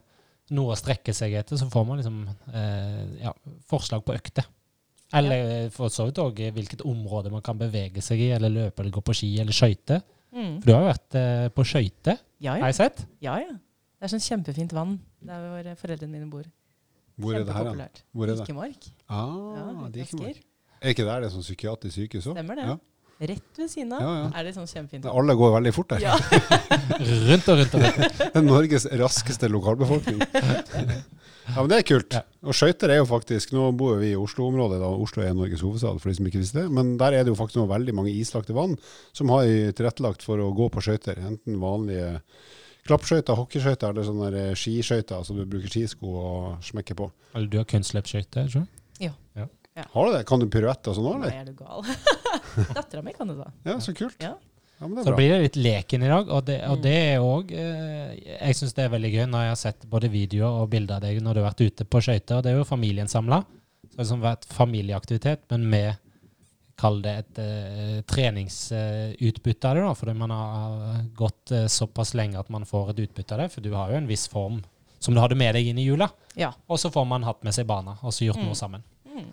noe 0.55 0.77
å 0.77 0.79
strekke 0.79 1.11
seg 1.11 1.35
etter. 1.41 1.59
Så 1.59 1.67
får 1.73 1.87
man 1.89 1.99
liksom 1.99 2.21
eh, 2.55 3.01
ja, 3.25 3.33
forslag 3.67 4.05
på 4.07 4.15
økter. 4.15 4.47
Eller 5.19 5.73
for 5.75 5.91
så 5.91 6.07
vidt 6.07 6.21
òg 6.23 6.39
hvilket 6.55 6.85
område 6.87 7.35
man 7.35 7.43
kan 7.43 7.59
bevege 7.59 7.99
seg 7.99 8.23
i, 8.29 8.31
eller 8.37 8.55
løpe 8.55 8.85
eller 8.85 8.95
gå 8.95 9.03
på 9.11 9.17
ski 9.19 9.33
eller 9.43 9.59
skøyter. 9.59 10.07
Mm. 10.31 10.55
For 10.61 10.69
du 10.69 10.73
har 10.77 10.85
jo 10.85 10.93
vært 10.93 11.19
eh, 11.19 11.49
på 11.57 11.67
skøyter, 11.67 12.23
Ja, 12.47 12.55
har 12.55 12.71
jeg 12.71 12.79
sett. 12.79 13.03
ja, 13.27 13.41
ja. 13.43 13.59
Det 13.97 14.05
er 14.09 14.13
sånn 14.13 14.25
kjempefint 14.27 14.75
vann 14.77 14.99
der 15.25 15.47
hvor 15.49 15.71
foreldrene 15.81 16.13
mine 16.13 16.29
bor. 16.33 16.45
Hvor 17.17 17.33
er 17.39 17.47
det 17.49 17.55
her, 17.57 17.71
da? 17.73 17.87
Hvor 18.13 18.29
er 18.29 18.35
det? 18.35 18.43
Dikemark. 18.45 18.91
Ah, 19.09 19.39
Ja, 19.57 19.89
det 19.93 20.03
er 20.05 20.11
ikke. 20.11 20.35
Er 20.85 20.93
der 21.01 21.25
det 21.25 21.31
er 21.31 21.33
sånn 21.33 21.47
psykiatrisk 21.47 21.97
sykehus 21.97 22.27
òg? 22.29 22.37
Stemmer 22.37 22.61
det. 22.61 22.67
Ja. 22.69 22.77
Rett 23.17 23.57
ved 23.57 23.71
siden 23.73 23.95
av 23.97 24.03
Ja, 24.05 24.09
ja. 24.19 24.25
er 24.37 24.45
det 24.45 24.51
sånn 24.53 24.67
kjempefint. 24.69 25.07
Alle 25.09 25.33
går 25.41 25.55
veldig 25.55 25.71
fort 25.73 25.89
der. 25.95 26.03
Ja. 26.05 26.19
Rundt 27.31 27.49
og 27.49 27.57
rundt 27.63 27.77
og 27.79 27.81
rundt. 27.87 28.19
Det 28.21 28.37
er 28.37 28.45
Norges 28.45 28.85
raskeste 29.01 29.49
lokalbefolkning. 29.53 30.21
Ja, 31.47 31.63
men 31.63 31.71
Det 31.71 31.77
er 31.79 31.85
kult. 31.87 32.11
Ja. 32.17 32.25
Og 32.43 32.57
skøyter 32.59 32.91
er 32.91 32.97
jo 32.99 33.05
faktisk 33.07 33.53
Nå 33.55 33.69
bor 33.79 34.01
vi 34.01 34.09
i 34.11 34.17
Oslo-området, 34.19 34.81
da 34.83 34.89
Oslo 34.91 35.23
er 35.23 35.31
Norges 35.37 35.63
hovedstad, 35.63 36.01
for 36.03 36.11
de 36.11 36.17
som 36.19 36.27
ikke 36.27 36.41
visste 36.43 36.59
det. 36.65 36.73
Men 36.75 36.97
der 36.99 37.15
er 37.15 37.23
det 37.23 37.31
jo 37.31 37.39
faktisk 37.39 37.63
veldig 37.71 37.95
mange 37.95 38.11
islagte 38.19 38.53
vann 38.57 38.75
som 39.15 39.31
har 39.31 39.47
tilrettelagt 39.79 40.27
for 40.27 40.43
å 40.43 40.49
gå 40.59 40.67
på 40.75 40.83
skøyter. 40.83 41.21
Enten 41.23 41.61
vanlige 41.63 42.17
klappskøyter, 42.89 43.37
hockeyskøyter 43.39 43.93
eller 43.93 44.07
sånne 44.07 44.31
som 44.33 44.59
skiskøyter, 44.63 45.19
altså 45.21 45.37
du 45.37 45.45
bruker 45.45 45.73
skisko 45.73 46.15
og 46.23 46.65
smekker 46.67 46.99
på. 46.99 47.11
Eller 47.35 47.51
du 47.53 47.59
har 47.61 47.69
kunstløpsskøyter, 47.71 48.47
ikke 48.49 48.61
sant? 48.63 48.73
Har 49.93 50.07
du 50.09 50.13
det? 50.17 50.23
Kan 50.25 50.41
du 50.41 50.47
piruett 50.49 50.89
og 50.89 50.95
sånn 50.97 51.07
òg, 51.11 51.19
Nei, 51.27 51.33
er 51.37 51.49
du 51.51 51.53
gal? 51.59 51.85
Dattera 52.79 53.03
mi 53.05 53.13
kan 53.13 53.29
det 53.29 53.35
da. 53.37 53.51
Ja, 53.69 53.75
så 53.85 53.93
kult. 53.93 54.17
Ja. 54.25 54.31
Ja, 54.79 54.87
men 54.89 54.97
det 54.99 55.05
Så 55.05 55.13
er 55.13 55.17
blir 55.19 55.31
det 55.35 55.41
litt 55.43 55.59
leken 55.61 56.03
i 56.05 56.09
dag, 56.09 56.31
og 56.33 56.47
det, 56.49 56.57
og 56.69 56.79
Mm. 56.79 56.83
det 56.85 56.95
er 56.97 57.21
òg 57.25 57.53
eh, 57.53 58.15
Jeg 58.41 58.57
syns 58.57 58.75
det 58.77 58.85
er 58.85 58.91
veldig 58.93 59.11
gøy 59.13 59.27
når 59.33 59.45
jeg 59.45 59.53
har 59.53 59.61
sett 59.61 59.87
både 59.93 60.11
videoer 60.13 60.63
og 60.63 60.71
bilder 60.73 60.97
av 60.99 61.05
deg 61.05 61.21
når 61.25 61.35
du 61.37 61.41
har 61.43 61.51
vært 61.51 61.63
ute 61.65 61.85
på 61.89 62.01
skøyter. 62.05 62.43
Det 62.45 62.53
er 62.53 62.57
jo 62.59 62.65
familien 62.69 63.09
samla. 63.09 63.39
Så 63.45 63.89
det 63.91 63.97
har 63.97 64.05
liksom 64.05 64.25
vært 64.25 64.45
familieaktivitet, 64.53 65.45
men 65.53 65.65
med 65.73 65.97
Kall 66.77 66.99
det 67.05 67.13
et 67.23 67.39
uh, 67.41 68.01
treningsutbytte 68.05 69.69
av 69.71 69.77
det, 69.79 69.85
da, 69.87 69.95
fordi 69.97 70.15
man 70.19 70.31
har 70.35 71.05
gått 71.17 71.53
uh, 71.55 71.67
såpass 71.73 72.15
lenge 72.19 72.39
at 72.41 72.51
man 72.53 72.67
får 72.69 72.91
et 72.93 73.05
utbytte 73.07 73.33
av 73.37 73.41
det. 73.45 73.51
For 73.55 73.65
du 73.65 73.71
har 73.75 73.93
jo 73.95 74.01
en 74.01 74.09
viss 74.11 74.27
form 74.29 74.61
som 75.01 75.15
du 75.15 75.21
hadde 75.23 75.39
med 75.39 75.55
deg 75.57 75.69
inn 75.71 75.79
i 75.81 75.87
jula. 75.87 76.09
Ja. 76.37 76.51
Og 76.69 76.81
så 76.83 76.91
får 76.93 77.05
man 77.09 77.25
hatt 77.25 77.43
med 77.47 77.55
seg 77.57 77.67
barna 77.69 77.97
og 78.03 78.13
så 78.13 78.27
gjort 78.29 78.41
Mm. 78.43 78.47
noe 78.51 78.59
sammen. 78.59 78.83
Mm. 79.07 79.27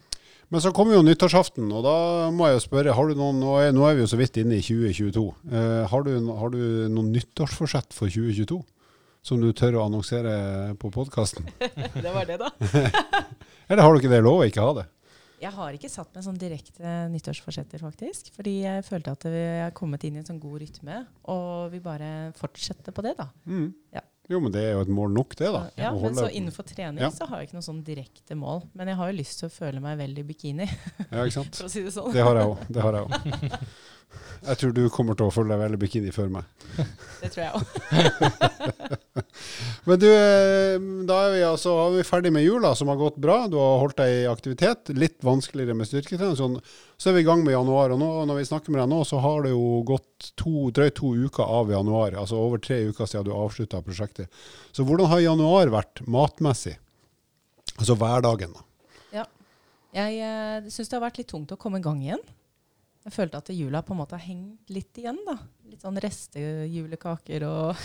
Men 0.53 0.61
så 0.61 0.71
kommer 0.75 0.93
jo 0.93 1.01
nyttårsaften, 1.01 1.71
og 1.73 1.81
da 1.83 2.29
må 2.31 2.45
jeg 2.47 2.59
jo 2.59 2.63
spørre 2.67 2.93
har 2.93 3.07
du 3.09 3.15
noen, 3.17 3.39
Nå 3.41 3.55
er, 3.59 3.71
nå 3.73 3.87
er 3.89 3.95
vi 3.95 4.03
jo 4.03 4.09
så 4.11 4.19
vidt 4.19 4.37
inne 4.37 4.59
i 4.59 4.61
2022. 4.61 5.23
Eh, 5.51 5.87
har, 5.89 6.03
du, 6.03 6.11
har 6.37 6.49
du 6.53 6.59
noen 6.93 7.09
nyttårsforsett 7.15 7.95
for 7.95 8.11
2022 8.11 8.59
som 9.23 9.39
du 9.41 9.49
tør 9.55 9.79
å 9.79 9.85
annonsere 9.87 10.75
på 10.77 10.91
podkasten? 10.93 11.47
det 12.03 12.11
var 12.13 12.27
det, 12.29 12.37
da. 12.43 12.51
Eller 13.69 13.81
har 13.81 13.95
du 13.95 13.99
ikke 14.03 14.11
det 14.13 14.21
lov 14.21 14.43
å 14.43 14.45
ikke 14.51 14.61
ha 14.61 14.75
det? 14.81 14.85
Jeg 15.43 15.51
har 15.57 15.75
ikke 15.75 15.91
satt 15.91 16.13
meg 16.15 16.23
sånn 16.25 16.39
direkte 16.39 16.93
nyttårsforsetter, 17.11 17.81
faktisk. 17.83 18.31
Fordi 18.37 18.53
jeg 18.63 18.85
følte 18.87 19.11
at 19.17 19.27
vi 19.27 19.43
er 19.67 19.75
kommet 19.75 20.05
inn 20.07 20.15
i 20.15 20.21
en 20.23 20.27
sånn 20.31 20.39
god 20.43 20.61
rytme, 20.63 21.01
og 21.33 21.69
vi 21.73 21.81
bare 21.83 22.09
fortsetter 22.39 22.95
på 22.95 23.03
det, 23.05 23.15
da. 23.19 23.27
Mm. 23.49 23.69
Ja. 23.97 24.03
Jo, 24.31 24.39
men 24.39 24.53
det 24.55 24.61
er 24.63 24.69
jo 24.77 24.83
et 24.85 24.91
mål 24.95 25.11
nok, 25.17 25.33
det, 25.35 25.49
da. 25.51 25.65
Ja, 25.75 25.89
men 25.99 26.15
så 26.15 26.29
innenfor 26.31 26.63
trening 26.63 27.01
Ja. 27.03 27.09
så 27.11 27.27
har 27.27 27.41
jeg 27.41 27.49
ikke 27.49 27.57
noe 27.59 27.65
sånn 27.65 27.81
direkte 27.83 28.37
mål. 28.39 28.61
Men 28.73 28.87
jeg 28.87 28.95
har 29.01 29.11
jo 29.11 29.17
lyst 29.19 29.41
til 29.41 29.49
å 29.49 29.51
føle 29.51 29.81
meg 29.83 29.97
veldig 29.99 30.23
bikini, 30.29 30.67
Ja, 31.11 31.25
ikke 31.25 31.35
sant? 31.41 31.55
for 31.59 31.67
å 31.67 31.73
si 31.73 31.83
det 31.83 31.91
sånn. 31.91 32.13
Det 32.15 32.23
har 32.23 32.39
jeg 32.39 32.53
òg. 32.53 32.63
Det 32.71 32.85
har 32.85 32.99
jeg 33.01 33.09
òg. 33.09 33.57
Jeg 34.43 34.59
tror 34.59 34.73
du 34.75 34.81
kommer 34.91 35.15
til 35.15 35.29
å 35.29 35.33
følge 35.33 35.53
deg 35.53 35.61
veldig 35.61 35.79
bikini 35.79 36.11
før 36.11 36.31
meg. 36.33 36.47
Det 37.21 37.29
tror 37.31 37.43
jeg 37.43 37.53
òg. 37.55 37.63
Men 39.87 40.01
du, 40.01 40.07
eh, 40.09 40.75
da 41.07 41.19
er 41.27 41.35
vi 41.35 41.43
altså 41.47 41.75
er 41.85 41.93
vi 41.95 42.05
ferdig 42.07 42.33
med 42.35 42.43
jula, 42.43 42.73
som 42.75 42.91
har 42.91 42.99
gått 42.99 43.21
bra. 43.23 43.43
Du 43.51 43.55
har 43.61 43.79
holdt 43.83 44.01
deg 44.01 44.17
i 44.17 44.25
aktivitet. 44.27 44.91
Litt 44.99 45.23
vanskeligere 45.23 45.77
med 45.79 45.87
styrketrening. 45.87 46.35
Sånn. 46.39 46.59
Så 46.99 47.11
er 47.11 47.17
vi 47.17 47.23
i 47.23 47.27
gang 47.29 47.45
med 47.45 47.55
januar. 47.55 47.95
Og 47.95 48.01
nå, 48.01 48.11
når 48.27 48.41
vi 48.41 48.49
snakker 48.51 48.75
med 48.75 48.83
deg 48.83 48.91
nå, 48.91 48.99
så 49.07 49.21
har 49.23 49.47
det 49.47 49.53
jo 49.53 49.79
gått 49.87 50.33
to, 50.39 50.67
drøyt 50.75 50.97
to 50.99 51.13
uker 51.23 51.47
av 51.61 51.71
januar. 51.71 52.19
Altså 52.19 52.41
over 52.41 52.63
tre 52.63 52.81
uker 52.89 53.07
siden 53.07 53.29
du 53.29 53.33
avslutta 53.37 53.83
prosjektet. 53.85 54.43
Så 54.75 54.87
hvordan 54.87 55.11
har 55.13 55.23
januar 55.23 55.71
vært 55.73 56.03
matmessig? 56.03 56.75
Altså 57.77 57.95
hverdagen, 57.97 58.53
da. 58.53 58.67
Jeg 59.93 60.23
eh, 60.25 60.71
syns 60.73 60.89
det 60.89 60.97
har 60.97 61.03
vært 61.05 61.19
litt 61.21 61.29
tungt 61.29 61.51
å 61.53 61.59
komme 61.59 61.77
i 61.77 61.85
gang 61.85 61.99
igjen. 62.01 62.21
Jeg 63.03 63.11
følte 63.11 63.39
at 63.41 63.49
jula 63.51 63.81
på 63.83 63.91
en 63.93 63.99
måte 63.99 64.15
har 64.15 64.23
hengt 64.23 64.69
litt 64.71 64.95
igjen. 65.01 65.17
da. 65.27 65.35
Litt 65.67 65.81
sånn 65.83 65.97
restejulekaker 65.99 67.43
og 67.49 67.75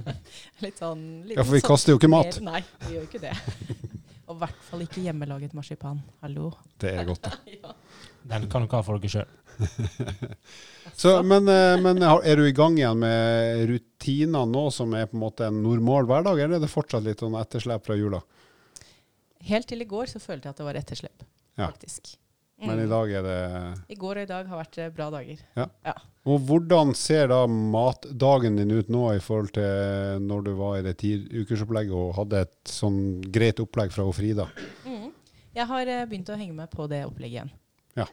litt 0.64 0.80
sånn 0.82 1.04
litt 1.28 1.36
Ja, 1.38 1.44
for 1.44 1.54
vi 1.54 1.60
sånn 1.62 1.68
kaster 1.70 1.94
jo 1.94 2.00
ikke 2.00 2.10
mat. 2.10 2.40
Nei, 2.42 2.62
vi 2.86 2.96
gjør 2.96 3.04
jo 3.04 3.08
ikke 3.10 3.22
det. 3.28 3.36
Og 4.26 4.34
i 4.34 4.40
hvert 4.40 4.62
fall 4.66 4.80
ikke 4.82 5.02
hjemmelaget 5.04 5.52
marsipan. 5.54 6.00
Hallo. 6.24 6.48
Det 6.82 6.90
er 6.98 7.06
godt, 7.06 7.28
da. 7.28 7.36
Ja. 7.62 7.74
Den 8.26 8.48
kan 8.50 8.64
du 8.64 8.66
ikke 8.66 8.80
ha 8.80 8.82
for 8.82 8.98
dere 8.98 9.12
sjøl. 9.12 9.28
Men, 11.30 11.46
eh, 11.48 11.76
men 11.78 12.02
er 12.02 12.34
du 12.36 12.42
i 12.42 12.54
gang 12.56 12.74
igjen 12.74 12.98
med 13.04 13.62
rutiner 13.70 14.48
nå 14.50 14.64
som 14.74 14.90
er 14.98 15.06
på 15.06 15.14
en 15.14 15.22
måte 15.22 15.46
en 15.46 15.60
normal 15.62 16.08
hverdag, 16.10 16.42
eller 16.42 16.58
er 16.58 16.64
det 16.64 16.72
fortsatt 16.72 17.06
litt 17.06 17.22
sånn 17.22 17.38
etterslep 17.38 17.86
fra 17.86 17.94
jula? 17.94 18.18
Helt 19.46 19.70
til 19.70 19.84
i 19.84 19.86
går 19.88 20.10
så 20.10 20.18
følte 20.18 20.48
jeg 20.50 20.56
at 20.56 20.60
det 20.60 20.66
var 20.66 20.80
etterslep, 20.82 21.22
Ja. 21.54 21.68
faktisk. 21.70 22.16
Men 22.58 22.78
i 22.80 22.84
Mm. 22.86 22.88
dag 22.90 23.10
er 23.12 23.22
det 23.22 23.38
I 23.92 23.94
går 24.00 24.16
og 24.16 24.22
i 24.22 24.26
dag 24.30 24.46
har 24.48 24.58
vært 24.62 24.78
eh, 24.78 24.88
bra 24.90 25.10
dager. 25.12 25.40
Og 26.26 26.40
hvordan 26.40 26.94
ser 26.96 27.28
da 27.28 27.42
matdagen 27.46 28.56
din 28.56 28.70
ut 28.72 28.88
nå 28.88 29.02
i 29.14 29.20
forhold 29.20 29.52
til 29.52 30.22
når 30.24 30.44
du 30.46 30.54
var 30.56 30.78
i 30.78 30.82
det 30.86 30.96
tiukersopplegget 31.02 31.92
og 31.92 32.14
hadde 32.16 32.40
et 32.46 32.56
sånn 32.72 33.20
greit 33.30 33.60
opplegg 33.60 33.92
fra 33.92 34.06
Frida? 34.12 34.48
Mm. 34.86 35.12
Jeg 35.54 35.66
har 35.66 35.86
eh, 35.86 36.06
begynt 36.06 36.32
å 36.32 36.36
henge 36.40 36.54
med 36.56 36.70
på 36.72 36.88
det 36.88 37.04
opplegget 37.04 37.42
igjen. 37.44 37.50
Ja. 37.96 38.06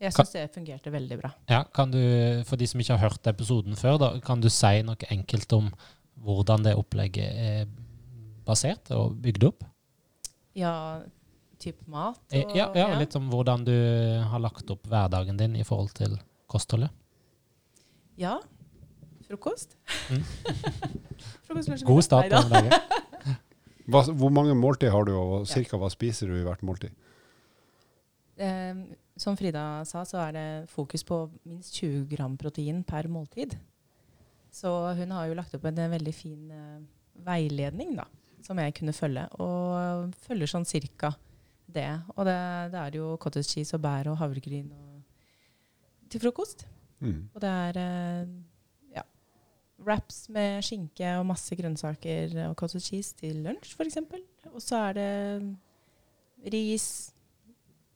Jeg 0.00 0.12
Kan- 0.12 0.26
syns 0.26 0.32
det 0.34 0.50
fungerte 0.52 0.90
veldig 0.90 1.20
bra. 1.22 1.30
Ja, 1.48 1.62
kan 1.64 1.90
du, 1.92 2.42
For 2.44 2.56
de 2.56 2.66
som 2.66 2.80
ikke 2.80 2.98
har 2.98 3.08
hørt 3.08 3.22
episoden 3.30 3.76
før, 3.78 3.98
da, 3.98 4.18
kan 4.20 4.40
du 4.40 4.48
si 4.50 4.82
noe 4.82 4.96
enkelt 5.08 5.52
om 5.52 5.70
hvordan 6.20 6.64
det 6.64 6.74
opplegget 6.74 7.38
er 7.38 7.66
basert 8.44 8.90
og 8.90 9.14
bygd 9.22 9.44
opp? 9.44 9.62
Ja, 10.54 11.00
type 11.64 11.84
mat 11.90 12.20
Eh, 12.30 12.44
og 12.44 12.56
Ja, 12.56 12.68
ja, 12.76 12.88
litt 13.00 13.14
om 13.18 13.30
hvordan 13.32 13.64
du 13.66 13.74
har 14.30 14.42
lagt 14.42 14.70
opp 14.70 14.86
hverdagen 14.90 15.38
din 15.40 15.56
i 15.56 15.64
forhold 15.66 15.94
til 15.96 16.18
kostholdet. 16.50 16.92
Ja. 18.20 18.38
Frokost. 19.24 19.76
Mm. 20.10 20.24
Frokost, 21.46 21.86
God 21.88 22.04
start 22.04 22.30
på 22.30 22.44
dagen. 22.52 22.74
Hva, 23.90 24.00
hvor 24.16 24.32
mange 24.32 24.54
måltid 24.56 24.88
har 24.94 25.04
du, 25.04 25.12
og 25.12 25.48
cirka 25.48 25.76
hva 25.76 25.90
spiser 25.92 26.30
du 26.30 26.38
i 26.38 26.44
hvert 26.46 26.62
måltid? 26.64 26.94
Eh, 28.40 28.78
som 29.20 29.36
Frida 29.36 29.84
sa, 29.86 30.06
så 30.08 30.22
er 30.24 30.32
det 30.34 30.46
fokus 30.72 31.04
på 31.06 31.18
minst 31.44 31.76
20 31.76 32.06
gram 32.08 32.38
protein 32.40 32.80
per 32.86 33.10
måltid. 33.12 33.58
Så 34.54 34.70
hun 34.96 35.12
har 35.14 35.28
jo 35.28 35.36
lagt 35.36 35.54
opp 35.56 35.66
en 35.68 35.82
veldig 35.92 36.14
fin 36.16 36.50
eh, 36.54 36.80
veiledning 37.26 37.94
da, 37.98 38.08
som 38.46 38.58
jeg 38.62 38.74
kunne 38.78 38.94
følge, 38.96 39.26
og 39.42 40.14
følger 40.24 40.50
sånn 40.50 40.66
cirka 40.68 41.12
det. 41.74 41.90
Og 42.16 42.24
det, 42.28 42.38
det 42.72 42.80
er 42.80 42.98
jo 43.00 43.14
cottage 43.22 43.50
cheese 43.50 43.76
og 43.76 43.82
bær 43.84 44.10
og 44.12 44.18
havregryn 44.20 44.70
og, 44.72 45.02
til 46.10 46.22
frokost. 46.22 46.66
Mm. 47.04 47.28
Og 47.34 47.40
det 47.42 47.50
er 47.50 47.80
eh, 47.82 48.34
ja, 48.96 49.04
wraps 49.82 50.24
med 50.32 50.62
skinke 50.64 51.16
og 51.18 51.26
masse 51.28 51.56
grønnsaker 51.58 52.36
og 52.48 52.56
cottage 52.60 52.88
cheese 52.88 53.16
til 53.20 53.42
lunsj, 53.44 53.74
f.eks. 53.76 54.00
Og 54.52 54.60
så 54.62 54.86
er 54.90 54.98
det 54.98 56.54
ris, 56.54 56.88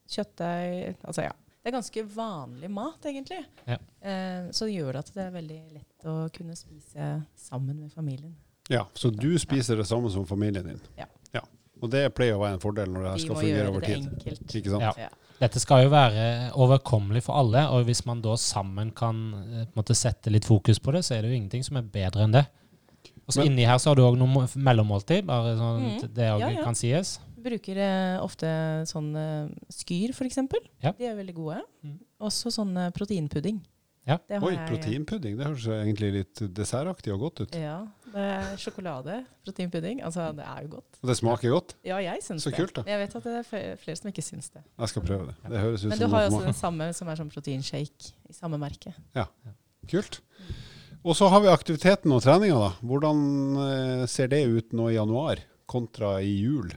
kjøttdeig 0.09 0.97
Altså 1.03 1.29
ja. 1.29 1.35
Det 1.59 1.67
er 1.67 1.75
ganske 1.75 2.03
vanlig 2.15 2.69
mat, 2.71 3.03
egentlig. 3.05 3.41
Ja. 3.67 3.75
Eh, 3.99 4.45
så 4.55 4.65
det 4.65 4.77
gjør 4.77 4.95
det 4.95 5.01
at 5.03 5.09
det 5.13 5.23
er 5.25 5.33
veldig 5.33 5.57
lett 5.75 6.05
å 6.07 6.13
kunne 6.33 6.55
spise 6.55 7.09
sammen 7.35 7.81
med 7.81 7.91
familien. 7.91 8.31
Ja, 8.71 8.85
så 8.93 9.11
du 9.11 9.33
spiser 9.41 9.75
det 9.81 9.87
samme 9.89 10.09
som 10.13 10.23
familien 10.29 10.65
din? 10.69 10.79
Ja. 10.95 11.09
Og 11.79 11.91
det 11.93 12.03
pleier 12.15 12.35
å 12.35 12.43
være 12.43 12.57
en 12.57 12.63
fordel 12.63 12.91
når 12.91 13.05
det 13.05 13.11
her 13.13 13.23
skal 13.23 13.39
fungere 13.39 13.71
over 13.71 13.85
tid. 13.85 14.05
enkelt. 14.05 14.55
Ikke 14.59 14.73
sant? 14.73 15.01
Ja. 15.03 15.09
Dette 15.39 15.61
skal 15.63 15.85
jo 15.85 15.91
være 15.93 16.23
overkommelig 16.59 17.23
for 17.29 17.39
alle, 17.39 17.63
og 17.71 17.85
hvis 17.87 18.01
man 18.07 18.19
da 18.23 18.35
sammen 18.39 18.91
kan 18.95 19.21
eh, 19.39 19.69
måte 19.77 19.95
sette 19.95 20.31
litt 20.33 20.47
fokus 20.47 20.81
på 20.83 20.91
det, 20.95 21.05
så 21.07 21.15
er 21.15 21.23
det 21.23 21.31
jo 21.31 21.37
ingenting 21.37 21.63
som 21.63 21.79
er 21.79 21.87
bedre 21.93 22.25
enn 22.25 22.35
det. 22.35 22.43
Og 23.23 23.35
så 23.35 23.45
Inni 23.45 23.67
her 23.69 23.77
så 23.79 23.91
har 23.91 23.99
du 23.99 24.03
òg 24.03 24.17
noe 24.19 24.47
mellommåltid, 24.57 25.23
bare 25.29 25.53
sånn 25.55 25.83
mm. 25.85 25.97
det 26.17 26.29
òg 26.33 26.43
Ja, 26.43 26.53
ja. 26.57 26.63
kan 26.65 26.75
sies. 26.75 27.15
Bruker 27.39 27.79
eh, 27.79 28.19
ofte 28.19 28.51
sånn 28.89 29.13
eh, 29.15 29.51
skyr, 29.71 30.11
f.eks. 30.11 30.41
Ja. 30.83 30.91
De 30.97 31.07
er 31.07 31.15
veldig 31.15 31.37
gode. 31.37 31.61
Mm. 31.85 31.99
Også 32.27 32.51
sånn 32.51 32.75
proteinpudding. 32.97 33.61
Ja. 34.09 34.17
Det 34.27 34.41
har 34.41 34.47
Oi, 34.49 34.57
proteinpudding. 34.67 35.37
Det 35.39 35.45
høres 35.45 35.69
egentlig 35.71 36.09
litt 36.15 36.41
dessertaktig 36.57 37.13
og 37.13 37.27
godt 37.27 37.43
ut. 37.45 37.55
Ja, 37.55 37.83
det 38.13 38.25
er 38.25 38.57
sjokolade, 38.61 39.19
proteinpudding. 39.45 40.01
Altså, 40.05 40.29
det 40.35 40.45
er 40.45 40.65
jo 40.65 40.71
godt. 40.77 40.99
Og 41.01 41.11
det 41.11 41.15
smaker 41.19 41.53
godt. 41.53 41.75
Ja, 41.85 41.99
jeg 42.03 42.23
syns 42.25 42.47
Så 42.47 42.53
kult, 42.55 42.75
da. 42.79 42.83
Jeg 42.89 43.01
vet 43.03 43.15
at 43.19 43.27
det 43.29 43.35
er 43.41 43.77
flere 43.79 43.99
som 43.99 44.11
ikke 44.11 44.25
syns 44.25 44.49
det. 44.55 44.63
Jeg 44.65 44.93
skal 44.93 45.05
prøve 45.05 45.29
det. 45.29 45.35
Det 45.45 45.63
høres 45.63 45.85
ut 45.85 45.91
Men 45.91 46.01
som 46.01 46.05
du 46.05 46.15
har 46.15 46.25
jo 46.25 46.31
også 46.33 46.45
den 46.47 46.59
samme 46.59 46.89
som 46.97 47.11
er 47.11 47.21
sånn 47.21 47.31
proteinshake 47.33 48.11
i 48.29 48.35
samme 48.35 48.61
merke. 48.61 48.93
Ja, 49.17 49.29
Kult. 49.89 50.19
Og 51.01 51.15
så 51.15 51.29
har 51.31 51.41
vi 51.41 51.49
aktiviteten 51.49 52.11
og 52.13 52.21
treninga, 52.25 52.57
da. 52.59 52.71
Hvordan 52.85 53.21
eh, 53.63 54.03
ser 54.11 54.29
det 54.31 54.43
ut 54.45 54.75
nå 54.75 54.89
i 54.91 54.97
januar 54.97 55.41
kontra 55.69 56.17
i 56.21 56.33
jul? 56.41 56.73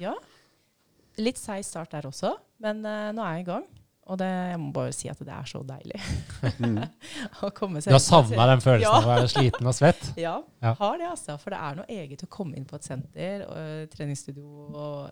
Ja. 0.00 0.16
Litt 1.20 1.38
seig 1.38 1.64
start 1.68 1.92
der 1.94 2.08
også, 2.08 2.34
men 2.64 2.80
uh, 2.86 3.10
nå 3.12 3.22
er 3.24 3.38
jeg 3.38 3.44
i 3.44 3.48
gang. 3.50 3.66
Og 4.10 4.18
det, 4.18 4.26
jeg 4.26 4.58
må 4.58 4.72
bare 4.74 4.92
si 4.96 5.08
at 5.12 5.18
det 5.22 5.30
er 5.30 5.46
så 5.46 5.60
deilig 5.66 6.00
Mm. 6.58 6.78
å 7.46 7.50
komme 7.54 7.78
seg 7.80 7.92
Du 7.92 7.94
har 7.94 8.02
savna 8.02 8.46
den 8.50 8.62
følelsen 8.64 8.88
Ja. 8.88 8.96
av 8.98 9.04
å 9.06 9.10
være 9.12 9.28
sliten 9.30 9.68
og 9.70 9.74
svett? 9.76 10.02
Ja, 10.18 10.36
Ja. 10.64 10.72
har 10.80 10.98
det 10.98 11.06
altså. 11.12 11.36
For 11.38 11.54
det 11.54 11.60
er 11.62 11.76
noe 11.78 11.86
eget 11.88 12.24
å 12.26 12.28
komme 12.28 12.56
inn 12.58 12.64
på 12.66 12.74
et 12.80 12.86
senter 12.88 13.44
og 13.46 13.56
eh, 13.60 13.84
treningsstudio 13.92 14.46
og 14.74 15.10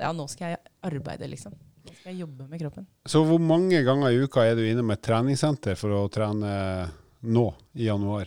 Ja, 0.00 0.10
nå 0.16 0.26
skal 0.32 0.54
jeg 0.54 0.58
arbeide, 0.88 1.28
liksom. 1.28 1.52
Nå 1.84 1.92
skal 1.94 2.12
jeg 2.12 2.20
jobbe 2.22 2.46
med 2.48 2.60
kroppen. 2.62 2.86
Så 3.06 3.20
hvor 3.26 3.38
mange 3.42 3.82
ganger 3.84 4.10
i 4.14 4.20
uka 4.24 4.42
er 4.48 4.54
du 4.56 4.62
inne 4.64 4.82
med 4.86 4.98
et 4.98 5.02
treningssenter 5.06 5.76
for 5.76 5.92
å 5.92 6.02
trene 6.12 6.88
nå 7.22 7.46
i 7.76 7.86
januar? 7.90 8.26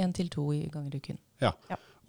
Én 0.00 0.12
til 0.16 0.28
to 0.32 0.46
i- 0.56 0.68
ganger 0.72 0.94
i 0.96 1.00
uken. 1.02 1.18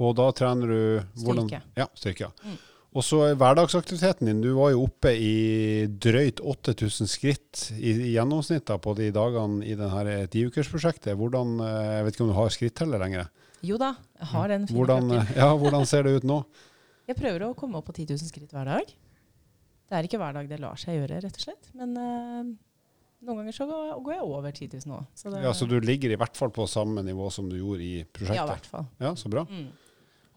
Og 0.02 0.16
da 0.18 0.32
trener 0.34 0.68
du 0.68 1.06
hvordan- 1.22 1.50
Styrke. 1.50 1.62
Ja, 1.78 1.86
styrke. 1.94 2.22
ja. 2.22 2.32
Mm. 2.46 2.58
Og 2.92 3.06
så 3.08 3.22
er 3.24 3.38
hverdagsaktiviteten 3.40 4.28
din. 4.28 4.42
Du 4.44 4.50
var 4.58 4.74
jo 4.74 4.82
oppe 4.84 5.14
i 5.16 5.86
drøyt 5.88 6.42
8000 6.44 7.08
skritt 7.08 7.62
i, 7.78 7.94
i 7.94 8.10
gjennomsnitt 8.18 8.68
på 8.84 8.96
de 8.98 9.08
dagene 9.16 9.64
i 9.64 9.78
dette 9.80 10.16
tiukersprosjektet. 10.34 11.16
Hvordan, 11.20 11.54
eh, 11.64 11.92
Jeg 11.96 12.04
vet 12.06 12.18
ikke 12.18 12.26
om 12.26 12.34
du 12.34 12.36
har 12.36 12.52
skritteller 12.52 13.00
lenger. 13.00 13.30
Jo 13.64 13.78
da, 13.80 13.94
jeg 14.20 14.28
har 14.34 14.52
den 14.52 14.66
Hvordan, 14.68 15.14
eh, 15.16 15.32
ja, 15.42 15.48
hvordan 15.56 15.88
ser 15.88 16.04
det 16.04 16.18
ut 16.20 16.28
nå? 16.28 16.42
Jeg 17.08 17.16
prøver 17.16 17.46
å 17.46 17.54
komme 17.56 17.80
opp 17.80 17.88
på 17.88 17.96
10 17.96 18.12
000 18.12 18.28
skritt 18.28 18.52
hver 18.52 18.68
dag. 18.68 18.92
Det 19.92 19.98
er 19.98 20.08
ikke 20.08 20.20
hver 20.20 20.36
dag 20.36 20.50
det 20.52 20.60
lar 20.60 20.80
seg 20.80 21.00
gjøre, 21.00 21.22
rett 21.24 21.40
og 21.40 21.46
slett. 21.46 21.72
Men 21.76 21.96
uh, 22.00 22.52
noen 23.28 23.42
ganger 23.42 23.56
så 23.56 23.68
går 23.68 24.14
jeg 24.16 24.24
over 24.24 24.52
10 24.52 24.70
000 24.86 24.98
òg. 24.98 25.08
Så 25.20 25.32
Ja, 25.36 25.52
Så 25.56 25.68
du 25.68 25.78
ligger 25.84 26.12
i 26.12 26.20
hvert 26.20 26.36
fall 26.40 26.52
på 26.56 26.68
samme 26.68 27.04
nivå 27.04 27.28
som 27.32 27.50
du 27.52 27.58
gjorde 27.60 27.84
i 27.84 28.04
prosjektet? 28.04 28.40
Ja, 28.40 28.46
i 28.46 28.54
hvert 28.54 28.70
fall. 28.72 28.86
Ja, 29.04 29.12
så 29.20 29.32
bra. 29.32 29.44
Mm. 29.52 29.68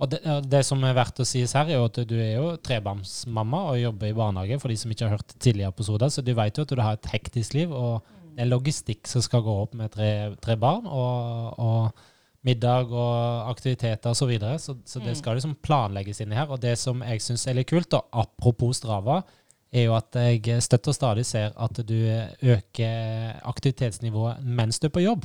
Og 0.03 0.11
det, 0.11 0.19
det 0.51 0.65
som 0.67 0.83
er 0.83 0.97
verdt 0.97 1.21
å 1.23 1.27
sies 1.29 1.53
her, 1.55 1.69
er 1.71 1.79
jo 1.79 1.85
at 1.87 2.01
du 2.11 2.17
er 2.19 2.33
jo 2.35 2.49
trebarnsmamma 2.67 3.61
og 3.71 3.79
jobber 3.79 4.11
i 4.11 4.17
barnehage, 4.17 4.59
for 4.61 4.73
de 4.73 4.77
som 4.81 4.91
ikke 4.91 5.07
har 5.07 5.17
hørt 5.19 5.37
tidligere 5.39 5.71
episoder. 5.71 6.11
Så 6.11 6.25
du 6.27 6.33
vet 6.35 6.57
jo 6.59 6.65
at 6.67 6.73
du 6.75 6.83
har 6.83 6.99
et 6.99 7.11
hektisk 7.13 7.55
liv, 7.55 7.71
og 7.71 8.03
det 8.35 8.43
er 8.43 8.51
logistikk 8.51 9.07
som 9.07 9.23
skal 9.23 9.45
gå 9.47 9.55
opp 9.63 9.77
med 9.79 9.93
tre, 9.95 10.11
tre 10.43 10.57
barn. 10.59 10.89
Og, 10.91 11.61
og 11.63 12.11
middag 12.45 12.91
og 12.93 13.47
aktiviteter 13.53 14.11
osv. 14.11 14.19
Så, 14.19 14.27
videre. 14.29 14.59
så 14.59 14.75
Så 14.85 15.01
det 15.01 15.15
Mm. 15.15 15.21
skal 15.23 15.35
liksom 15.39 15.55
planlegges 15.63 16.21
inni 16.21 16.35
her. 16.37 16.51
Og 16.51 16.61
det 16.61 16.77
som 16.79 17.01
jeg 17.01 17.23
syns 17.23 17.47
er 17.47 17.55
litt 17.55 17.71
kult, 17.71 17.95
og 17.95 18.05
apropos 18.13 18.77
Strava, 18.77 19.23
er 19.73 19.85
jo 19.87 19.95
at 19.97 20.15
jeg 20.15 20.63
støtter 20.63 20.93
stadig 20.93 21.25
ser 21.27 21.53
at 21.57 21.81
du 21.87 21.95
øker 22.43 23.41
aktivitetsnivået 23.45 24.45
mens 24.45 24.79
du 24.79 24.87
er 24.87 24.91
på 24.91 25.03
jobb. 25.03 25.25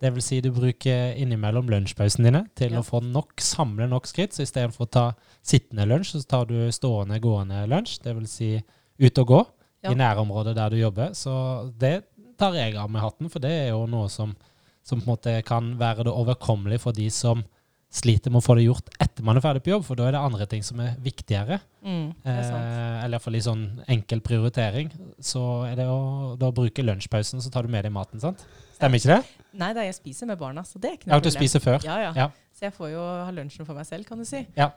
Det 0.00 0.10
vil 0.14 0.22
si 0.24 0.38
du 0.40 0.48
bruker 0.56 1.12
innimellom 1.20 1.68
lunsjpausene 1.68 2.24
dine 2.30 2.42
til 2.56 2.72
Ja. 2.72 2.80
å 2.80 2.86
få 2.86 3.02
nok, 3.04 3.34
samle 3.36 3.86
nok 3.88 4.06
skritt. 4.08 4.32
Så 4.32 4.42
istedenfor 4.46 4.86
å 4.86 4.90
ta 4.90 5.12
sittende 5.44 5.84
lunsj, 5.86 6.14
så 6.16 6.26
tar 6.26 6.46
du 6.46 6.54
stående, 6.72 7.20
gående 7.20 7.66
lunsj. 7.68 7.98
Det 8.02 8.14
vil 8.16 8.26
si 8.26 8.62
ut 8.98 9.18
og 9.18 9.26
gå 9.26 9.46
Ja. 9.84 9.90
i 9.92 9.94
nærområdet 9.94 10.54
der 10.54 10.70
du 10.70 10.76
jobber. 10.76 11.10
Så 11.12 11.70
det 11.78 12.04
tar 12.38 12.52
jeg 12.54 12.76
av 12.76 12.88
med 12.90 13.02
hatten, 13.02 13.28
for 13.28 13.38
det 13.40 13.50
er 13.50 13.68
jo 13.70 13.86
noe 13.86 14.08
som, 14.08 14.34
som 14.82 15.00
på 15.00 15.04
en 15.04 15.16
måte 15.16 15.44
kan 15.44 15.76
være 15.78 16.04
det 16.04 16.12
overkommelig 16.14 16.80
for 16.80 16.92
de 16.92 17.10
som 17.10 17.44
sliter 17.92 18.30
med 18.30 18.40
å 18.40 18.46
få 18.46 18.54
det 18.56 18.64
gjort 18.68 18.88
etter 19.00 19.24
man 19.24 19.36
er 19.36 19.40
ferdig 19.42 19.62
på 19.64 19.72
jobb, 19.72 19.84
for 19.84 19.96
da 19.96 20.04
er 20.06 20.12
det 20.12 20.20
andre 20.20 20.46
ting 20.46 20.62
som 20.62 20.78
er 20.80 20.94
viktigere. 21.02 21.60
Mm, 21.84 22.14
det 22.22 22.32
er 22.38 22.42
sant. 22.46 22.64
Eh, 22.64 23.04
eller 23.04 23.18
iallfall 23.18 23.32
litt 23.34 23.44
sånn 23.44 23.84
enkel 23.88 24.20
prioritering. 24.20 24.90
Så 25.20 25.66
er 25.66 25.74
det 25.76 25.86
å 25.90 26.38
da 26.38 26.50
bruke 26.52 26.84
lunsjpausen, 26.86 27.42
så 27.42 27.50
tar 27.50 27.62
du 27.64 27.68
med 27.68 27.84
deg 27.84 27.92
maten, 27.92 28.20
sant? 28.22 28.44
Stemmer 28.80 28.96
ikke 29.00 29.12
det? 29.12 29.46
Nei 29.60 29.70
da, 29.76 29.84
jeg 29.84 29.94
spiser 29.98 30.26
med 30.30 30.38
barna, 30.40 30.62
så 30.64 30.80
det 30.80 30.90
er 30.90 30.96
ikke 30.96 31.08
Ja, 31.10 31.12
noe 31.14 31.20
at 31.20 31.26
du 31.28 31.30
spiser 31.34 31.60
før? 31.62 31.78
Ja, 31.84 31.96
ja, 32.08 32.12
Ja. 32.16 32.28
Så 32.56 32.66
jeg 32.68 32.72
får 32.76 32.90
jo 32.92 33.00
ha 33.24 33.30
lunsjen 33.32 33.66
for 33.68 33.74
meg 33.78 33.86
selv, 33.88 34.04
kan 34.08 34.18
du 34.20 34.24
si. 34.28 34.42
Ja. 34.56 34.70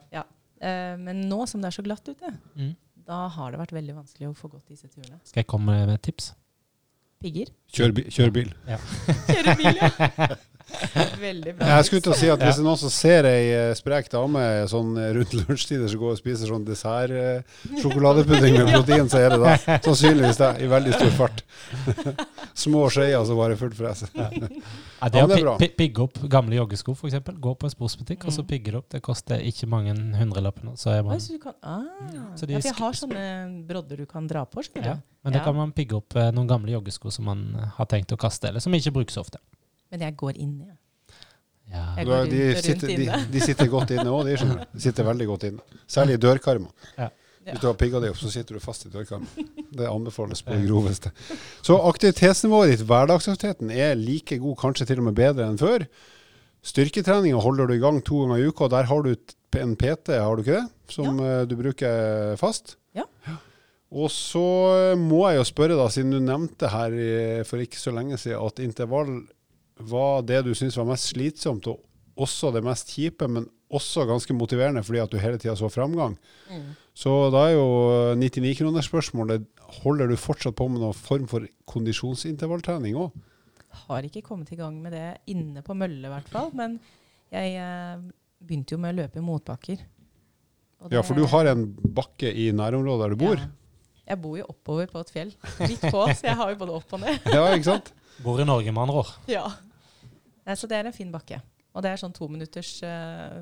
Eh, 0.63 0.95
men 0.99 1.23
nå 1.29 1.45
som 1.47 1.61
det 1.63 1.67
er 1.71 1.75
så 1.81 1.83
glatt 1.83 2.07
ute, 2.07 2.29
Mm. 2.55 2.75
da 3.07 3.27
har 3.27 3.51
det 3.51 3.59
vært 3.59 3.73
veldig 3.75 3.95
vanskelig 3.95 4.29
å 4.29 4.35
få 4.37 4.49
gått 4.51 4.67
disse 4.69 4.87
turene. 4.87 5.19
Skal 5.23 5.41
jeg 5.43 5.47
komme 5.47 5.65
med 5.85 5.89
et 5.95 6.01
tips? 6.01 6.33
Pigger. 7.23 7.47
Kjør, 7.71 7.93
bi- 7.95 8.09
kjør 8.11 8.31
bil. 8.35 8.53
Kjøre 8.67 9.55
bil, 9.57 9.75
ja. 9.79 9.89
Veldig 11.27 11.55
bra. 11.59 11.67
Jeg 11.77 11.87
skulle 11.89 12.05
til 12.07 12.15
å 12.15 12.17
si 12.17 12.31
at 12.33 12.41
hvis 12.41 12.57
det 12.57 12.63
er 12.63 12.67
noen 12.67 12.81
som 12.81 12.93
ser 12.93 13.29
ei 13.29 13.43
eh, 13.51 13.75
sprek 13.77 14.09
dame 14.13 14.43
sånn 14.71 14.95
eh, 14.97 15.11
rundt 15.19 15.35
lunsjtider 15.37 15.85
som 15.91 16.01
går 16.01 16.15
og 16.15 16.21
spiser 16.21 16.49
sånn 16.49 16.65
dessert-sjokoladepudding 16.67 18.57
med 18.57 18.73
protein, 18.73 19.11
så 19.11 19.21
er 19.21 19.35
det 19.35 19.41
da 19.43 19.77
sannsynligvis 19.85 20.41
det, 20.41 20.51
i 20.65 20.71
veldig 20.71 20.97
stor 20.97 21.13
fart. 21.19 21.45
Små 22.65 22.87
skeier 22.93 23.21
som 23.27 23.37
bare 23.37 23.59
fullt 23.59 23.77
fres. 23.77 24.05
Ja, 24.17 24.29
det 25.13 25.23
er 25.23 25.47
å 25.53 25.57
pigge 25.61 26.07
opp 26.07 26.17
gamle 26.31 26.57
joggesko, 26.57 26.97
f.eks. 26.97 27.21
Gå 27.43 27.55
på 27.59 27.69
en 27.69 27.75
sportsbutikk, 27.77 28.25
og 28.25 28.33
så 28.33 28.41
pigger 28.47 28.63
pigge 28.63 28.73
det 28.73 28.79
opp. 28.79 28.89
Det 28.91 29.01
koster 29.03 29.41
ikke 29.43 29.67
mange 29.69 29.93
hundrelappene. 29.93 30.75
Så 30.79 30.93
er 30.93 31.03
man, 31.03 31.19
så 31.21 31.37
kan, 31.41 31.55
ah, 31.61 31.83
Så 32.35 32.45
de 32.45 32.55
ja, 32.55 32.61
for 32.61 32.69
jeg 32.69 32.79
har 32.79 32.99
sånne 32.99 33.25
brodder 33.67 33.97
du 33.97 34.05
kan 34.05 34.27
dra 34.27 34.45
på. 34.45 34.63
ja. 34.75 34.97
Men 35.23 35.33
da 35.33 35.43
kan 35.43 35.55
man 35.55 35.71
pigge 35.71 35.95
opp 35.95 36.15
eh, 36.15 36.31
noen 36.35 36.47
gamle 36.47 36.73
joggesko 36.73 37.11
som 37.11 37.25
man 37.25 37.43
eh, 37.55 37.69
har 37.77 37.87
tenkt 37.87 38.11
å 38.11 38.19
kaste, 38.19 38.49
eller 38.49 38.59
som 38.59 38.73
ikke 38.73 38.91
brukes 38.91 39.17
ofte. 39.17 39.39
Men 39.93 40.07
jeg 40.07 40.15
går 40.17 40.37
inn 40.41 40.53
igjen. 40.57 40.77
Ja. 41.73 41.83
Jeg 41.99 42.07
går 42.07 42.13
de, 42.13 42.21
rundt 42.21 42.31
de, 42.33 42.45
sitter, 42.65 42.87
rundt 42.89 43.03
inne. 43.03 43.17
de 43.33 43.41
sitter 43.43 43.67
godt 43.69 43.91
inne 43.93 44.09
òg, 44.09 44.23
de. 44.25 44.37
skjønner. 44.41 44.63
De 44.73 44.81
sitter 44.81 45.05
veldig 45.05 45.27
godt 45.29 45.45
inne. 45.49 45.81
Særlig 45.95 46.15
i 46.17 46.21
dørkarma. 46.23 46.71
Ja. 46.97 47.09
Hvis 47.43 47.59
du 47.59 47.67
har 47.67 47.75
pigga 47.77 47.99
deg 47.99 48.13
opp, 48.13 48.17
så 48.21 48.31
sitter 48.31 48.57
du 48.57 48.63
fast 48.63 48.87
i 48.87 48.91
dørkarmen. 48.93 49.51
Det 49.73 49.89
anbefales 49.89 50.41
på 50.45 50.55
det 50.55 50.65
groveste. 50.65 51.11
Så 51.65 51.77
aktivitetsnivået 51.89 52.71
ditt, 52.71 52.85
hverdagsaktiviteten, 52.89 53.71
er 53.73 53.93
like 53.99 54.37
god, 54.41 54.57
kanskje 54.61 54.87
til 54.89 55.01
og 55.03 55.07
med 55.09 55.17
bedre 55.17 55.45
enn 55.49 55.59
før. 55.61 55.85
Styrketreninga 56.63 57.41
holder 57.43 57.69
du 57.69 57.75
i 57.75 57.81
gang 57.83 57.99
to 58.05 58.23
ganger 58.23 58.39
i 58.39 58.49
uka, 58.49 58.69
der 58.71 58.87
har 58.89 59.05
du 59.05 59.11
en 59.59 59.75
PT, 59.77 60.15
har 60.15 60.33
du 60.33 60.43
ikke 60.45 60.61
det? 60.61 60.93
Som 60.93 61.19
ja. 61.21 61.43
du 61.45 61.57
bruker 61.59 62.37
fast? 62.39 62.77
Ja. 62.95 63.05
Og 63.93 64.09
så 64.09 64.45
må 64.97 65.25
jeg 65.27 65.41
jo 65.41 65.47
spørre, 65.51 65.77
da, 65.77 65.89
siden 65.93 66.15
du 66.15 66.21
nevnte 66.23 66.71
her 66.71 66.95
for 67.45 67.61
ikke 67.61 67.81
så 67.81 67.93
lenge 67.93 68.17
siden 68.21 68.41
at 68.41 68.63
intervall 68.63 69.17
var 69.89 70.23
det 70.27 70.43
du 70.45 70.53
syntes 70.55 70.77
var 70.79 70.89
mest 70.89 71.11
slitsomt, 71.13 71.67
og 71.71 71.81
også 72.23 72.51
det 72.53 72.63
mest 72.65 72.91
kjipe, 72.93 73.27
men 73.27 73.47
også 73.73 74.05
ganske 74.05 74.35
motiverende 74.37 74.83
fordi 74.85 75.01
at 75.01 75.11
du 75.11 75.17
hele 75.17 75.39
tida 75.41 75.55
så 75.57 75.69
framgang. 75.73 76.15
Mm. 76.51 76.73
Så 76.93 77.11
da 77.33 77.47
er 77.49 77.55
jo 77.55 77.67
99-kronersspørsmålet 78.21 79.47
holder 79.81 80.11
du 80.11 80.17
fortsatt 80.19 80.55
på 80.59 80.67
med 80.69 80.83
noen 80.83 80.97
form 80.97 81.25
for 81.29 81.47
kondisjonsintervalltrening 81.69 82.99
òg? 83.01 83.15
Har 83.87 84.05
ikke 84.05 84.21
kommet 84.21 84.51
i 84.53 84.59
gang 84.59 84.77
med 84.83 84.93
det 84.93 85.07
inne 85.33 85.63
på 85.65 85.73
mølle, 85.73 86.05
i 86.05 86.11
hvert 86.11 86.29
fall. 86.29 86.51
Men 86.53 86.77
jeg 87.33 87.55
eh, 87.57 88.03
begynte 88.37 88.75
jo 88.75 88.83
med 88.83 88.93
å 88.93 88.99
løpe 89.01 89.17
i 89.17 89.25
motbakker. 89.25 89.81
Og 90.83 90.93
Ja, 90.93 91.01
for 91.01 91.17
du 91.17 91.25
har 91.31 91.49
en 91.49 91.65
bakke 91.97 92.29
i 92.29 92.51
nærområdet 92.53 93.07
der 93.07 93.15
du 93.15 93.21
bor? 93.25 93.41
Ja. 93.41 93.49
Jeg 94.03 94.19
bor 94.19 94.35
jo 94.35 94.45
oppover 94.51 94.89
på 94.91 95.01
et 95.01 95.11
fjell. 95.15 95.29
Midt 95.63 95.83
på, 95.87 96.01
så 96.11 96.27
jeg 96.27 96.35
har 96.35 96.49
jo 96.51 96.57
både 96.59 96.73
opp 96.75 96.95
og 96.95 97.01
ned. 97.05 97.23
Ja, 97.33 97.45
ikke 97.55 97.69
sant? 97.71 97.93
Bor 98.21 98.37
i 98.37 98.45
Norge, 98.45 98.71
med 98.75 98.83
andre 98.83 99.01
ord. 99.01 99.13
Ja. 99.31 99.45
Nei, 100.45 100.55
så 100.59 100.67
det 100.67 100.77
er 100.79 100.89
en 100.89 100.95
fin 100.95 101.11
bakke. 101.13 101.41
Og 101.73 101.81
det 101.85 101.91
er 101.93 102.01
sånn 102.01 102.13
to 102.13 102.27
minutters 102.29 102.71
eh, 102.85 103.41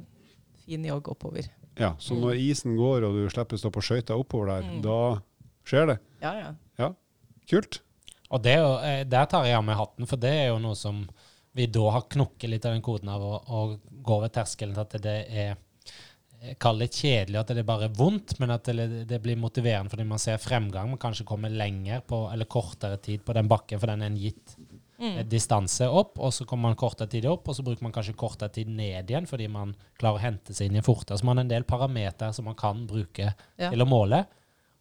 fin 0.65 0.85
jogg 0.85 1.09
oppover. 1.11 1.47
Ja, 1.79 1.93
Så 1.99 2.15
når 2.19 2.35
isen 2.39 2.75
går 2.77 3.05
og 3.07 3.15
du 3.15 3.29
slipper 3.31 3.57
å 3.57 3.61
stå 3.61 3.71
på 3.73 3.81
skøyta 3.83 4.15
oppover 4.19 4.51
der, 4.53 4.67
Mm. 4.69 4.81
da 4.83 5.21
skjer 5.65 5.87
det? 5.87 5.97
Ja, 6.21 6.33
ja. 6.39 6.51
ja. 6.77 6.89
Kult. 7.49 7.79
Og 8.29 8.41
det, 8.43 8.53
er 8.57 8.61
jo- 8.61 8.79
eh, 8.83 9.03
der 9.03 9.25
tar 9.25 9.45
jeg 9.45 9.55
av 9.55 9.63
meg 9.65 9.75
hatten, 9.79 10.05
for 10.07 10.15
det 10.17 10.29
er 10.31 10.47
jo 10.51 10.59
noe 10.59 10.75
som 10.75 11.07
vi 11.53 11.65
da 11.67 11.89
har 11.91 12.01
knukket 12.07 12.49
litt 12.49 12.65
av 12.65 12.71
den 12.73 12.81
koden 12.85 13.09
av 13.11 13.21
å, 13.21 13.33
å 13.43 13.79
gå 14.01 14.13
over 14.21 14.29
terskelen 14.29 14.73
til 14.73 14.81
at 14.85 15.01
det 15.01 15.17
er 15.29 15.51
eh, 15.51 16.55
Kall 16.57 16.79
det 16.81 16.87
kjedelig, 16.89 17.37
at 17.37 17.47
det 17.53 17.59
er 17.61 17.67
bare 17.67 17.87
vondt, 17.93 18.39
men 18.39 18.49
at 18.49 18.63
det, 18.65 19.05
det 19.05 19.19
blir 19.21 19.37
motiverende 19.37 19.91
fordi 19.91 20.03
man 20.09 20.17
ser 20.17 20.39
fremgang. 20.41 20.87
Man 20.89 20.97
kanskje 20.97 21.23
kommer 21.29 21.49
lenger 21.53 22.01
på, 22.01 22.23
eller 22.33 22.45
kortere 22.49 22.97
tid 22.97 23.21
på 23.23 23.33
den 23.37 23.47
bakken, 23.47 23.77
for 23.79 23.91
den 23.91 24.01
er 24.01 24.09
en 24.09 24.17
gitt 24.17 24.55
Mm. 25.01 25.15
distanse 25.29 25.87
opp, 25.89 26.19
og 26.21 26.29
så 26.35 26.45
kommer 26.45 26.69
man 26.69 26.75
kortere 26.77 27.09
tid 27.09 27.25
opp, 27.25 27.47
og 27.49 27.55
så 27.57 27.63
bruker 27.65 27.81
man 27.87 27.91
kanskje 27.95 28.13
kortere 28.15 28.51
tid 28.53 28.67
ned 28.69 29.09
igjen 29.09 29.25
fordi 29.25 29.47
man 29.49 29.71
klarer 29.97 30.19
å 30.19 30.21
hente 30.27 30.53
seg 30.53 30.69
inn 30.69 30.77
i 30.77 30.85
fortere. 30.85 31.17
Så 31.17 31.25
man 31.25 31.37
har 31.41 31.47
en 31.47 31.49
del 31.55 31.63
parametere 31.65 32.29
som 32.37 32.45
man 32.45 32.55
kan 32.59 32.85
bruke 32.85 33.33
Ja. 33.57 33.69
til 33.71 33.81
å 33.81 33.87
måle. 33.89 34.25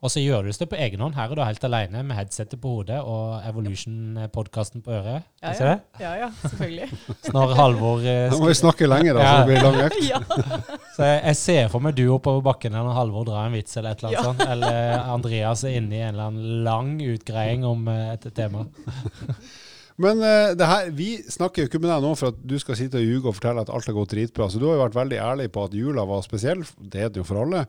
Og 0.02 0.08
så 0.08 0.16
gjør 0.22 0.46
du 0.46 0.52
det 0.56 0.64
på 0.70 0.78
egen 0.80 1.00
hånd. 1.04 1.12
Her 1.14 1.28
er 1.28 1.34
du 1.36 1.42
helt 1.44 1.64
alene 1.64 2.00
med 2.02 2.16
headsetet 2.16 2.56
på 2.62 2.70
hodet 2.72 3.02
og 3.04 3.42
Evolution-podkasten 3.44 4.80
på 4.82 4.94
øret. 4.96 5.26
Ja, 5.42 5.50
ja. 5.52 5.58
det? 5.58 6.00
ja, 6.00 6.12
ja, 6.22 6.28
selvfølgelig. 6.40 6.88
Så 7.26 7.42
Halvor 7.58 8.00
eh, 8.00 8.30
Da 8.32 8.38
må 8.40 8.48
vi 8.48 8.54
snakke 8.56 8.88
lenger, 8.88 9.18
da, 9.18 9.26
så 9.28 9.42
det 9.42 9.50
blir 9.50 9.62
lang 9.66 9.76
økt. 9.84 10.00
ja. 10.08 10.20
Så 10.96 11.04
jeg, 11.04 11.20
jeg 11.26 11.36
ser 11.36 11.68
for 11.68 11.84
meg 11.84 11.94
du 12.00 12.06
oppover 12.14 12.40
bakken 12.48 12.72
her 12.76 12.82
når 12.88 12.96
Halvor 12.96 13.28
drar 13.28 13.46
en 13.50 13.52
vits 13.58 13.76
eller 13.76 13.92
et 13.92 14.00
eller 14.02 14.08
annet 14.08 14.20
Ja. 14.20 14.24
sånt. 14.30 14.46
Eller 14.56 15.12
Andreas 15.18 15.64
er 15.68 15.76
inne 15.82 15.96
i 15.96 16.00
en 16.00 16.14
eller 16.14 16.30
annen 16.32 16.64
lang 16.64 16.94
utgreiing 17.04 17.64
om 17.68 17.86
eh, 17.92 18.14
et 18.16 18.24
tema. 18.40 18.64
Men 20.00 20.22
uh, 20.24 20.66
her, 20.70 20.90
vi 20.96 21.12
snakker 21.28 21.64
jo 21.64 21.70
ikke 21.70 21.80
med 21.82 21.90
deg 21.92 22.04
nå 22.04 22.14
for 22.16 22.32
at 22.32 22.42
du 22.42 22.56
skal 22.62 22.78
sitte 22.78 23.00
og 23.00 23.06
ljuge 23.06 23.28
og 23.28 23.36
fortelle 23.36 23.64
at 23.64 23.72
alt 23.72 23.88
har 23.90 23.96
gått 23.96 24.14
dritbra. 24.14 24.48
Så 24.48 24.60
du 24.60 24.66
har 24.68 24.78
jo 24.78 24.84
vært 24.86 24.98
veldig 24.98 25.18
ærlig 25.20 25.48
på 25.52 25.66
at 25.68 25.76
jula 25.76 26.06
var 26.08 26.24
spesiell. 26.26 26.64
Det 26.80 27.04
er 27.04 27.12
det 27.12 27.22
jo 27.22 27.28
for 27.28 27.42
alle. 27.42 27.66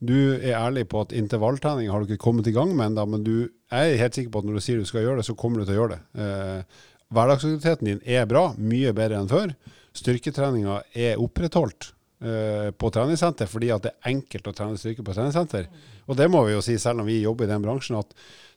Du 0.00 0.16
er 0.36 0.56
ærlig 0.56 0.86
på 0.88 1.02
at 1.04 1.12
intervalltrening 1.16 1.90
har 1.92 2.00
du 2.00 2.08
ikke 2.08 2.24
kommet 2.24 2.48
i 2.48 2.54
gang 2.56 2.72
med 2.72 2.90
ennå, 2.90 3.04
men 3.08 3.24
du 3.24 3.34
er 3.72 3.98
helt 4.00 4.16
sikker 4.16 4.32
på 4.32 4.40
at 4.40 4.48
når 4.48 4.56
du 4.56 4.64
sier 4.64 4.80
du 4.80 4.88
skal 4.88 5.04
gjøre 5.04 5.20
det, 5.20 5.26
så 5.28 5.36
kommer 5.36 5.60
du 5.60 5.68
til 5.68 5.76
å 5.76 5.80
gjøre 5.82 5.96
det. 5.96 6.00
Uh, 6.20 6.88
hverdagsaktiviteten 7.10 7.90
din 7.90 8.04
er 8.08 8.28
bra, 8.30 8.50
mye 8.56 8.92
bedre 8.96 9.20
enn 9.20 9.30
før. 9.30 9.54
Styrketreninga 9.96 10.80
er 10.94 11.18
opprettholdt 11.20 11.90
eh, 12.22 12.68
på 12.70 12.90
treningssenter 12.94 13.48
fordi 13.50 13.72
at 13.74 13.86
det 13.86 13.92
er 13.96 14.12
enkelt 14.12 14.46
å 14.46 14.54
trene 14.54 14.78
styrke 14.78 15.04
på 15.06 15.14
treningssenter. 15.16 15.66
Og 16.06 16.18
det 16.18 16.28
må 16.30 16.44
vi 16.46 16.54
jo 16.54 16.62
si, 16.64 16.76
selv 16.78 17.02
om 17.02 17.10
vi 17.10 17.20
jobber 17.22 17.48
i 17.48 17.50
den 17.50 17.64
bransjen, 17.64 17.98
at 17.98 18.14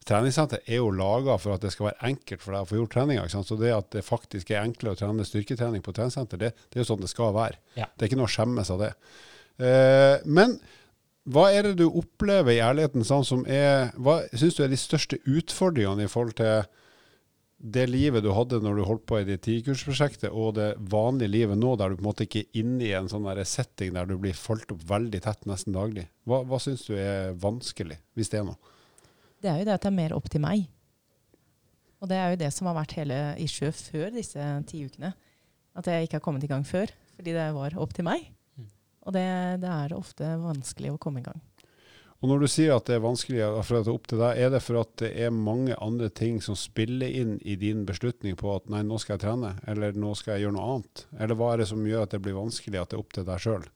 treningssenter 0.08 0.62
er 0.66 0.80
jo 0.82 0.92
laga 0.94 1.38
for 1.42 1.56
at 1.56 1.64
det 1.64 1.72
skal 1.74 1.90
være 1.90 2.10
enkelt 2.12 2.44
for 2.44 2.56
deg 2.56 2.66
å 2.66 2.70
få 2.70 2.80
gjort 2.80 2.96
treninga. 2.98 3.26
Så 3.32 3.58
det 3.60 3.74
at 3.76 3.90
det 3.96 4.06
faktisk 4.06 4.54
er 4.54 4.64
enklere 4.64 4.98
å 4.98 5.00
trene 5.00 5.26
styrketrening 5.28 5.84
på 5.86 5.96
treningssenter, 5.96 6.42
det, 6.42 6.54
det 6.70 6.80
er 6.80 6.84
jo 6.84 6.90
sånn 6.92 7.04
det 7.04 7.12
skal 7.12 7.36
være. 7.36 7.60
Ja. 7.80 7.90
Det 7.92 8.06
er 8.06 8.12
ikke 8.12 8.22
noe 8.22 8.32
å 8.32 8.36
skjemmes 8.36 8.72
av 8.74 8.84
det. 8.84 8.94
Eh, 9.64 10.16
men 10.26 10.58
hva 11.30 11.48
er 11.56 11.70
det 11.70 11.78
du 11.80 11.86
opplever 11.88 12.56
i 12.56 12.64
ærligheten 12.64 13.06
sånn 13.08 13.24
som 13.24 13.44
er 13.48 13.94
Hva 13.96 14.24
syns 14.36 14.58
du 14.58 14.64
er 14.66 14.72
de 14.74 14.80
største 14.80 15.22
utfordringene 15.24 16.04
i 16.04 16.12
forhold 16.12 16.36
til 16.40 16.66
det 17.64 17.86
livet 17.88 18.26
du 18.26 18.34
hadde 18.36 18.60
når 18.60 18.76
du 18.76 18.84
holdt 18.84 19.06
på 19.08 19.22
i 19.22 19.28
det 19.28 19.38
tikursprosjektet, 19.46 20.28
og 20.36 20.58
det 20.58 20.74
vanlige 20.92 21.32
livet 21.32 21.56
nå, 21.56 21.78
der 21.80 21.94
du 21.94 21.96
på 21.96 22.04
en 22.04 22.10
måte 22.10 22.26
ikke 22.28 22.42
er 22.42 22.60
inne 22.60 22.84
i 22.84 22.92
en 22.98 23.08
sånn 23.08 23.24
der 23.24 23.40
setting 23.48 23.94
der 23.96 24.10
du 24.10 24.18
blir 24.20 24.36
fulgt 24.36 24.74
opp 24.76 24.84
veldig 24.90 25.22
tett 25.24 25.48
nesten 25.48 25.76
daglig? 25.76 26.10
Hva, 26.28 26.42
hva 26.44 26.60
syns 26.60 26.84
du 26.90 26.98
er 26.98 27.32
vanskelig, 27.40 28.02
hvis 28.20 28.34
det 28.34 28.42
er 28.42 28.50
noe? 28.50 28.73
Det 29.44 29.52
er 29.52 29.60
jo 29.60 29.68
det 29.68 29.76
at 29.76 29.84
det 29.84 29.92
er 29.92 29.98
mer 29.98 30.16
opp 30.16 30.30
til 30.32 30.44
meg. 30.44 30.66
Og 32.04 32.10
det 32.12 32.20
er 32.20 32.34
jo 32.34 32.40
det 32.40 32.52
som 32.56 32.68
har 32.70 32.78
vært 32.78 32.96
hele 33.00 33.18
issue 33.44 33.72
før 33.76 34.12
disse 34.16 34.44
ti 34.70 34.84
ukene. 34.88 35.14
At 35.76 35.88
jeg 35.90 36.08
ikke 36.08 36.20
har 36.20 36.24
kommet 36.24 36.44
i 36.46 36.52
gang 36.52 36.64
før, 36.68 36.92
fordi 37.16 37.36
det 37.36 37.48
var 37.56 37.76
opp 37.82 37.96
til 37.96 38.08
meg. 38.08 38.28
Mm. 38.56 38.70
Og 39.08 39.16
det, 39.16 39.26
det 39.64 39.72
er 39.72 39.96
ofte 39.98 40.36
vanskelig 40.40 40.94
å 40.94 41.02
komme 41.02 41.24
i 41.24 41.28
gang. 41.28 41.42
Og 42.24 42.30
når 42.32 42.46
du 42.46 42.48
sier 42.48 42.72
at 42.72 42.88
det 42.88 42.96
er 42.96 43.04
vanskelig 43.04 43.40
for 43.68 43.76
at 43.82 43.84
det 43.84 43.92
er 43.92 43.98
opp 43.98 44.06
til 44.08 44.22
deg, 44.22 44.38
er 44.40 44.52
det 44.54 44.62
for 44.64 44.80
at 44.80 44.92
det 45.02 45.10
er 45.26 45.34
mange 45.36 45.76
andre 45.84 46.08
ting 46.08 46.38
som 46.44 46.56
spiller 46.56 47.12
inn 47.12 47.34
i 47.44 47.58
din 47.60 47.82
beslutning 47.88 48.38
på 48.40 48.54
at 48.54 48.70
nei, 48.72 48.80
nå 48.88 48.96
skal 49.02 49.18
jeg 49.18 49.26
trene, 49.26 49.58
eller 49.68 49.98
nå 50.00 50.14
skal 50.16 50.38
jeg 50.38 50.46
gjøre 50.46 50.56
noe 50.56 50.70
annet? 50.78 51.04
Eller 51.20 51.40
hva 51.40 51.52
er 51.52 51.64
det 51.64 51.68
som 51.74 51.84
gjør 51.84 52.06
at 52.06 52.16
det 52.16 52.22
blir 52.24 52.38
vanskelig 52.40 52.80
at 52.80 52.94
det 52.94 52.96
er 52.96 53.04
opp 53.04 53.12
til 53.18 53.28
deg 53.28 53.44
sjøl? 53.44 53.68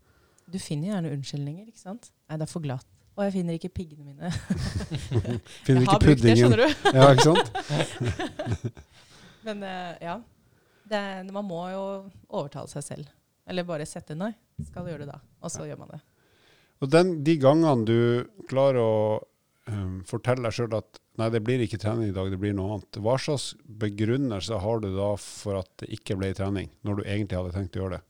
Du 0.48 0.56
finner 0.64 0.94
gjerne 0.94 1.12
unnskyldninger, 1.18 1.68
ikke 1.68 1.84
sant? 1.90 2.08
Nei, 2.30 2.40
det 2.40 2.48
er 2.48 2.54
for 2.54 2.64
glatt. 2.64 2.88
Og 3.18 3.24
jeg 3.26 3.34
finner 3.34 3.58
ikke 3.58 3.72
piggene 3.74 4.04
mine. 4.06 4.30
Finner 5.66 5.82
jeg 5.82 5.90
har 5.90 5.96
ikke 5.98 6.04
brukt 6.06 6.22
det, 6.22 6.36
skjønner 6.38 6.62
du. 6.62 6.68
Ja, 6.94 7.08
ikke 7.16 7.26
sant? 7.26 7.48
Men 9.48 9.64
eh, 9.66 9.96
ja. 10.06 10.20
Det, 10.88 11.00
man 11.34 11.48
må 11.50 11.64
jo 11.74 11.82
overtale 12.30 12.70
seg 12.72 12.86
selv. 12.86 13.10
Eller 13.50 13.66
bare 13.68 13.88
sette 13.90 14.16
nei. 14.16 14.30
Skal 14.70 14.86
gjøre 14.88 15.06
det 15.08 15.16
da. 15.16 15.18
Og 15.42 15.52
så 15.52 15.66
gjør 15.66 15.82
man 15.82 15.96
det. 15.96 16.00
Og 16.84 16.94
den, 16.94 17.16
de 17.26 17.36
gangene 17.42 17.88
du 17.90 18.00
klarer 18.50 18.80
å 18.84 18.96
um, 19.72 20.04
fortelle 20.08 20.46
deg 20.46 20.54
sjøl 20.54 20.78
at 20.78 21.02
nei, 21.18 21.32
det 21.34 21.42
blir 21.46 21.64
ikke 21.66 21.80
trening 21.82 22.12
i 22.12 22.16
dag, 22.16 22.30
det 22.30 22.40
blir 22.42 22.54
noe 22.54 22.78
annet, 22.78 23.00
hva 23.02 23.18
slags 23.22 23.50
begrunnelse 23.66 24.62
har 24.62 24.84
du 24.84 24.92
da 24.94 25.10
for 25.22 25.58
at 25.64 25.72
det 25.82 25.90
ikke 25.98 26.20
ble 26.20 26.30
trening, 26.38 26.70
når 26.86 27.00
du 27.00 27.08
egentlig 27.08 27.40
hadde 27.40 27.56
tenkt 27.56 27.80
å 27.80 27.84
gjøre 27.84 27.98
det? 27.98 28.07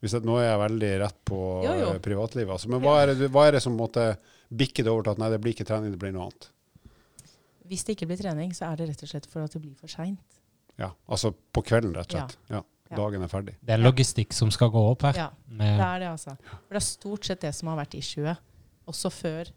Hvis 0.00 0.14
det, 0.16 0.22
nå 0.24 0.38
er 0.40 0.46
jeg 0.48 0.60
veldig 0.62 0.90
rett 1.02 1.18
på 1.28 1.38
Jo, 1.66 1.72
jo. 1.76 1.88
eh, 1.94 1.98
privatlivet, 2.00 2.50
altså, 2.54 2.70
men 2.72 2.80
hva 2.80 2.94
er, 3.02 3.14
det, 3.14 3.28
hva 3.34 3.46
er 3.48 3.52
det 3.58 3.62
som 3.62 3.74
måtte 3.76 4.06
bikke 4.48 4.82
det 4.86 4.88
over 4.90 5.04
til 5.04 5.12
at 5.12 5.20
nei, 5.20 5.28
det 5.34 5.40
blir 5.44 5.52
ikke 5.52 5.66
trening, 5.68 5.92
det 5.92 6.00
blir 6.00 6.14
noe 6.16 6.30
annet? 6.30 6.48
Hvis 7.70 7.84
det 7.86 7.94
ikke 7.98 8.08
blir 8.10 8.18
trening, 8.18 8.54
så 8.56 8.70
er 8.72 8.80
det 8.80 8.88
rett 8.90 9.02
og 9.04 9.10
slett 9.12 9.28
for 9.30 9.44
at 9.44 9.52
det 9.54 9.60
blir 9.62 9.76
for 9.78 9.92
seint. 9.92 10.38
Ja, 10.80 10.88
altså 11.12 11.30
på 11.52 11.62
kvelden, 11.68 11.92
rett 11.94 12.08
og 12.14 12.16
slett. 12.22 12.38
Ja. 12.50 12.62
Ja. 12.90 12.96
Dagen 12.98 13.22
er 13.22 13.30
ferdig. 13.30 13.52
Det 13.62 13.76
er 13.76 13.78
logistikk 13.84 14.32
som 14.34 14.50
skal 14.50 14.72
gå 14.74 14.80
opp 14.90 15.04
her. 15.06 15.14
Ja, 15.14 15.28
det 15.46 15.68
er 15.76 16.00
det, 16.02 16.08
altså. 16.10 16.32
For 16.42 16.74
det 16.74 16.80
er 16.80 16.86
stort 16.88 17.28
sett 17.28 17.44
det 17.44 17.52
som 17.54 17.68
har 17.70 17.76
vært 17.84 17.94
issuet. 18.00 18.40
Også 18.90 19.12
før 19.14 19.52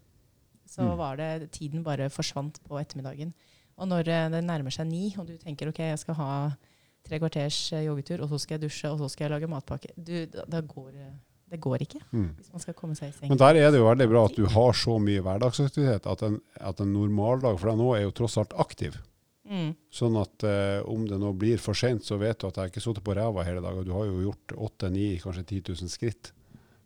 så 0.69 0.81
Mm. 0.85 0.97
var 0.97 1.15
det 1.17 1.51
Tiden 1.51 1.81
bare 1.83 2.09
forsvant 2.09 2.59
på 2.67 2.77
ettermiddagen. 2.79 3.33
Og 3.77 3.87
når 3.89 4.07
eh, 4.07 4.29
det 4.29 4.43
nærmer 4.45 4.69
seg 4.71 4.87
ni, 4.87 5.15
og 5.17 5.25
du 5.27 5.37
tenker 5.37 5.67
OK, 5.69 5.79
jeg 5.79 5.99
skal 5.99 6.15
ha 6.15 6.29
tre 7.03 7.19
kvarters 7.19 7.57
eh, 7.73 7.85
joggetur, 7.85 8.21
og 8.23 8.29
så 8.33 8.39
skal 8.39 8.57
jeg 8.59 8.69
dusje, 8.69 8.89
og 8.91 8.99
så 8.99 9.09
skal 9.11 9.25
jeg 9.29 9.31
lage 9.35 9.49
matpakke 9.51 9.91
du, 9.97 10.25
da, 10.31 10.45
da 10.47 10.61
går, 10.61 10.89
eh, 10.95 11.13
Det 11.53 11.59
går 11.61 11.77
ikke 11.85 11.99
Mm. 12.11 12.29
hvis 12.37 12.51
man 12.51 12.61
skal 12.63 12.73
komme 12.73 12.95
seg 12.97 13.09
i 13.09 13.11
seng. 13.13 13.29
Men 13.29 13.37
der 13.37 13.55
er 13.61 13.71
det 13.71 13.77
jo 13.77 13.85
veldig 13.85 14.07
bra 14.09 14.25
at 14.25 14.35
du 14.35 14.45
har 14.49 14.71
så 14.73 14.95
mye 14.99 15.21
hverdagsaktivitet 15.21 16.07
at 16.09 16.21
en, 16.23 16.39
at 16.59 16.79
en 16.81 16.93
normaldag, 16.93 17.59
for 17.59 17.69
deg 17.69 17.77
nå 17.77 17.89
er 17.95 18.01
jo 18.07 18.11
tross 18.11 18.37
alt 18.41 18.53
aktiv. 18.57 18.95
Mm. 19.45 19.75
Sånn 19.91 20.15
at 20.21 20.43
eh, 20.47 20.79
om 20.89 21.03
det 21.05 21.19
nå 21.19 21.33
blir 21.37 21.59
for 21.61 21.75
seint, 21.77 22.01
så 22.07 22.17
vet 22.17 22.39
du 22.39 22.47
at 22.47 22.55
jeg 22.57 22.71
ikke 22.71 22.79
har 22.81 22.85
sittet 22.87 23.03
på 23.03 23.13
ræva 23.13 23.43
hele 23.45 23.61
dagen. 23.61 23.83
Du 23.85 23.91
har 23.93 24.05
jo 24.07 24.21
gjort 24.31 24.55
8-9, 24.55 25.19
kanskje 25.21 25.43
10 25.45 25.61
000 25.83 25.89
skritt 25.93 26.31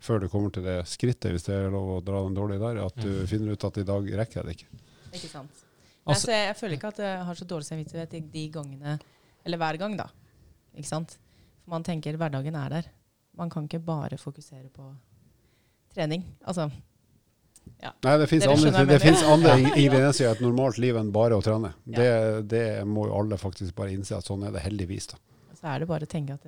før 0.04 0.20
du 0.22 0.28
kommer 0.30 0.52
til 0.54 0.62
det 0.68 0.82
skrittet, 0.86 1.32
hvis 1.34 1.46
det 1.48 1.56
er 1.56 1.72
lov 1.74 1.88
å 1.96 2.02
dra 2.06 2.20
den 2.26 2.36
dårlig 2.38 2.60
der, 2.60 2.84
at 2.86 2.96
du 3.02 3.08
Mm. 3.22 3.28
finner 3.28 3.54
ut 3.54 3.64
at 3.64 3.78
i 3.78 3.84
dag 3.88 4.04
rekker 4.20 4.42
jeg 4.42 4.46
det 4.46 4.56
ikke. 4.58 4.82
Ikke 5.14 5.30
sant. 5.32 5.64
Altså- 6.06 6.30
jeg, 6.32 6.48
jeg 6.52 6.56
føler 6.60 6.76
ikke 6.78 6.88
at 6.92 6.98
jeg 7.00 7.24
har 7.26 7.36
så 7.36 7.46
dårlig 7.48 7.66
samvittighet 7.66 8.10
de, 8.12 8.20
de 8.22 8.44
gangene 8.50 9.00
Eller 9.48 9.62
hver 9.62 9.80
gang, 9.80 9.96
da. 10.00 10.10
Ikke 10.76 10.90
sant? 10.90 11.16
For 11.64 11.74
man 11.78 11.86
tenker 11.88 12.20
hverdagen 12.20 12.58
er 12.60 12.76
der. 12.76 12.92
Man 13.38 13.52
kan 13.54 13.68
ikke 13.68 13.80
bare 13.86 14.20
fokusere 14.20 14.68
på 14.74 14.92
trening. 15.96 16.26
Altså 16.46 16.70
Nei, 17.78 18.14
det 18.18 18.30
fins 18.32 18.46
andre, 18.48 18.86
det 18.88 18.98
finnes 19.04 19.24
andre 19.28 19.58
ingredienser 19.60 20.24
i 20.28 20.30
et 20.30 20.42
normalt 20.42 20.80
liv 20.82 20.98
enn 20.98 21.10
bare 21.14 21.38
å 21.38 21.44
trene. 21.44 21.74
Ja. 21.86 21.98
Det, 22.00 22.12
det 22.54 22.66
må 22.88 23.08
jo 23.10 23.18
alle 23.20 23.38
faktisk 23.40 23.76
bare 23.78 23.92
innse 23.94 24.16
at 24.18 24.28
sånn 24.28 24.46
er 24.48 24.54
det 24.56 24.64
heldigvis. 24.64 25.10
da. 25.12 25.20
så 25.58 25.74
er 25.74 25.84
det 25.84 25.90
bare 25.90 26.08
å 26.08 26.12
tenke 26.12 26.38
at 26.38 26.48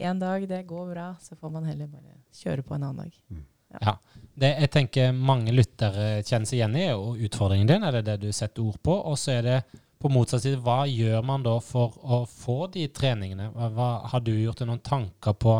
en 0.00 0.22
dag 0.22 0.46
det 0.48 0.62
går 0.70 0.92
bra, 0.94 1.08
så 1.20 1.36
får 1.36 1.52
man 1.56 1.66
heller 1.68 1.90
bare 1.90 2.14
kjøre 2.40 2.64
på 2.64 2.76
en 2.76 2.86
annen 2.88 3.04
dag. 3.04 3.42
Ja, 3.80 3.94
det 4.40 4.54
jeg 4.64 4.70
tenker 4.74 5.12
mange 5.14 5.52
lyttere 5.54 6.24
kjenner 6.26 6.48
seg 6.48 6.58
igjen 6.58 6.78
i, 6.78 6.86
og 6.94 7.20
utfordringen 7.26 7.68
din. 7.70 7.84
Er 7.86 7.98
det 7.98 8.06
det 8.08 8.16
du 8.24 8.32
setter 8.34 8.64
ord 8.64 8.80
på? 8.82 8.96
Og 8.96 9.18
så 9.20 9.36
er 9.36 9.46
det 9.46 9.58
på 10.00 10.08
motsatt 10.08 10.44
side, 10.44 10.60
hva 10.64 10.86
gjør 10.88 11.20
man 11.26 11.44
da 11.44 11.58
for 11.60 11.96
å 12.00 12.22
få 12.28 12.64
de 12.72 12.86
treningene? 12.88 13.50
Hva, 13.52 13.90
har 14.08 14.22
du 14.24 14.32
gjort 14.32 14.62
deg 14.62 14.70
noen 14.70 14.82
tanker 14.84 15.36
på 15.36 15.58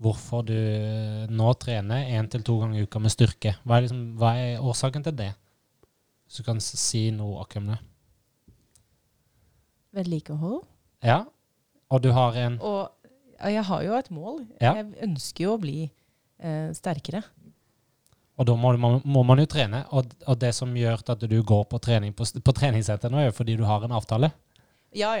hvorfor 0.00 0.44
du 0.46 0.56
nå 1.28 1.50
trener 1.60 2.08
én 2.14 2.28
til 2.30 2.44
to 2.46 2.60
ganger 2.62 2.78
i 2.78 2.86
uka 2.86 3.02
med 3.02 3.12
styrke? 3.12 3.56
Hva 3.64 3.76
er, 3.78 3.86
liksom, 3.88 4.04
hva 4.20 4.32
er 4.38 4.62
årsaken 4.64 5.04
til 5.08 5.16
det? 5.18 5.32
Hvis 6.24 6.38
du 6.38 6.46
kan 6.46 6.62
si 6.62 7.08
noe 7.10 7.42
om 7.58 7.72
det. 7.72 7.80
Vedlikehold. 9.98 10.62
Ja. 11.02 11.24
Og 11.90 12.02
du 12.04 12.12
har 12.14 12.38
en 12.38 12.60
Og 12.62 13.50
jeg 13.50 13.64
har 13.66 13.82
jo 13.82 13.96
et 13.96 14.10
mål. 14.14 14.44
Ja. 14.60 14.76
Jeg 14.78 14.92
ønsker 15.08 15.48
jo 15.48 15.54
å 15.56 15.60
bli 15.60 15.78
eh, 15.88 16.70
sterkere. 16.76 17.24
Og 18.40 18.46
da 18.48 18.54
må, 18.56 18.70
man- 18.80 19.02
må 19.04 19.22
man 19.28 19.38
jo 19.42 19.44
trene. 19.52 19.82
Og, 19.92 20.08
og 20.26 20.38
det 20.40 20.54
som 20.56 20.72
gjør 20.76 21.02
at 21.12 21.26
du 21.28 21.36
går 21.44 21.66
på 21.68 21.80
trening 21.84 22.14
på, 22.16 22.24
på 22.40 22.54
treningssenter 22.56 23.12
nå, 23.12 23.20
er 23.20 23.28
jo 23.28 23.36
fordi 23.36 23.56
du 23.60 23.64
har 23.68 23.84
en 23.84 23.92
avtale. 23.98 24.30
Ja, 24.96 25.12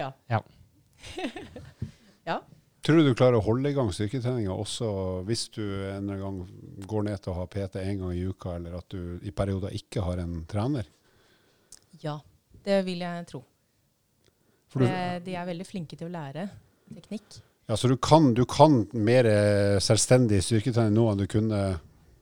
ja. 2.26 2.40
Tror 2.82 2.96
du 2.96 3.04
du 3.10 3.14
klarer 3.14 3.36
å 3.36 3.44
holde 3.44 3.68
i 3.68 3.74
gang 3.76 3.90
styrketreninga 3.92 4.54
også 4.56 4.86
hvis 5.28 5.42
du 5.52 5.60
en 5.60 6.06
eller 6.08 6.22
annen 6.24 6.46
gang 6.46 6.86
går 6.88 7.04
ned 7.10 7.20
til 7.20 7.34
å 7.34 7.36
ha 7.36 7.44
PT 7.52 7.76
én 7.82 7.98
gang 8.00 8.14
i 8.16 8.22
uka, 8.24 8.54
eller 8.56 8.78
at 8.78 8.86
du 8.94 9.18
i 9.28 9.32
perioder 9.36 9.74
ikke 9.76 10.00
har 10.06 10.22
en 10.22 10.38
trener? 10.48 10.88
Ja. 12.00 12.16
Det 12.64 12.78
vil 12.84 13.00
jeg 13.04 13.26
tro. 13.28 13.42
For 14.72 14.80
du, 14.80 14.86
Eh, 14.88 15.18
de 15.24 15.34
er 15.36 15.46
veldig 15.48 15.64
flinke 15.68 15.96
til 15.96 16.08
å 16.08 16.12
lære 16.12 16.48
teknikk. 16.94 17.38
ja, 17.68 17.76
så 17.76 17.88
du 17.88 17.96
kan, 17.96 18.32
du 18.34 18.44
kan 18.48 18.86
mer 18.96 19.24
eh, 19.28 19.76
selvstendig 19.80 20.40
styrketrening 20.44 20.94
nå 20.96 21.06
enn 21.12 21.18
du 21.22 21.26
kunne 21.30 21.60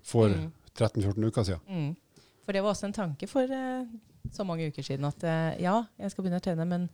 for 0.03 0.29
Mm. 0.35 0.53
13-14 0.79 1.27
uker 1.29 1.49
siden? 1.49 1.65
Mm. 1.69 2.23
For 2.47 2.57
det 2.57 2.63
var 2.65 2.73
også 2.73 2.89
en 2.89 2.97
tanke 2.97 3.29
for 3.29 3.51
eh, 3.59 3.85
så 4.33 4.45
mange 4.49 4.71
uker 4.71 4.87
siden 4.87 5.05
at 5.09 5.25
eh, 5.29 5.59
ja, 5.67 5.77
jeg 6.01 6.11
skal 6.15 6.25
begynne 6.25 6.41
å 6.41 6.45
trene, 6.47 6.65
men 6.69 6.89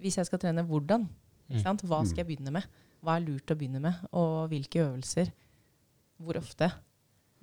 hvis 0.00 0.16
jeg 0.20 0.26
skal 0.30 0.40
trene, 0.42 0.64
hvordan? 0.68 1.04
Mm. 1.50 1.60
Sant? 1.62 1.84
Hva 1.88 2.00
skal 2.06 2.22
jeg 2.24 2.30
begynne 2.32 2.52
med? 2.56 2.64
Hva 3.04 3.18
er 3.18 3.26
lurt 3.26 3.52
å 3.52 3.56
begynne 3.60 3.82
med? 3.84 4.00
Og 4.16 4.48
hvilke 4.52 4.80
øvelser? 4.86 5.28
Hvor 6.24 6.38
ofte? 6.40 6.70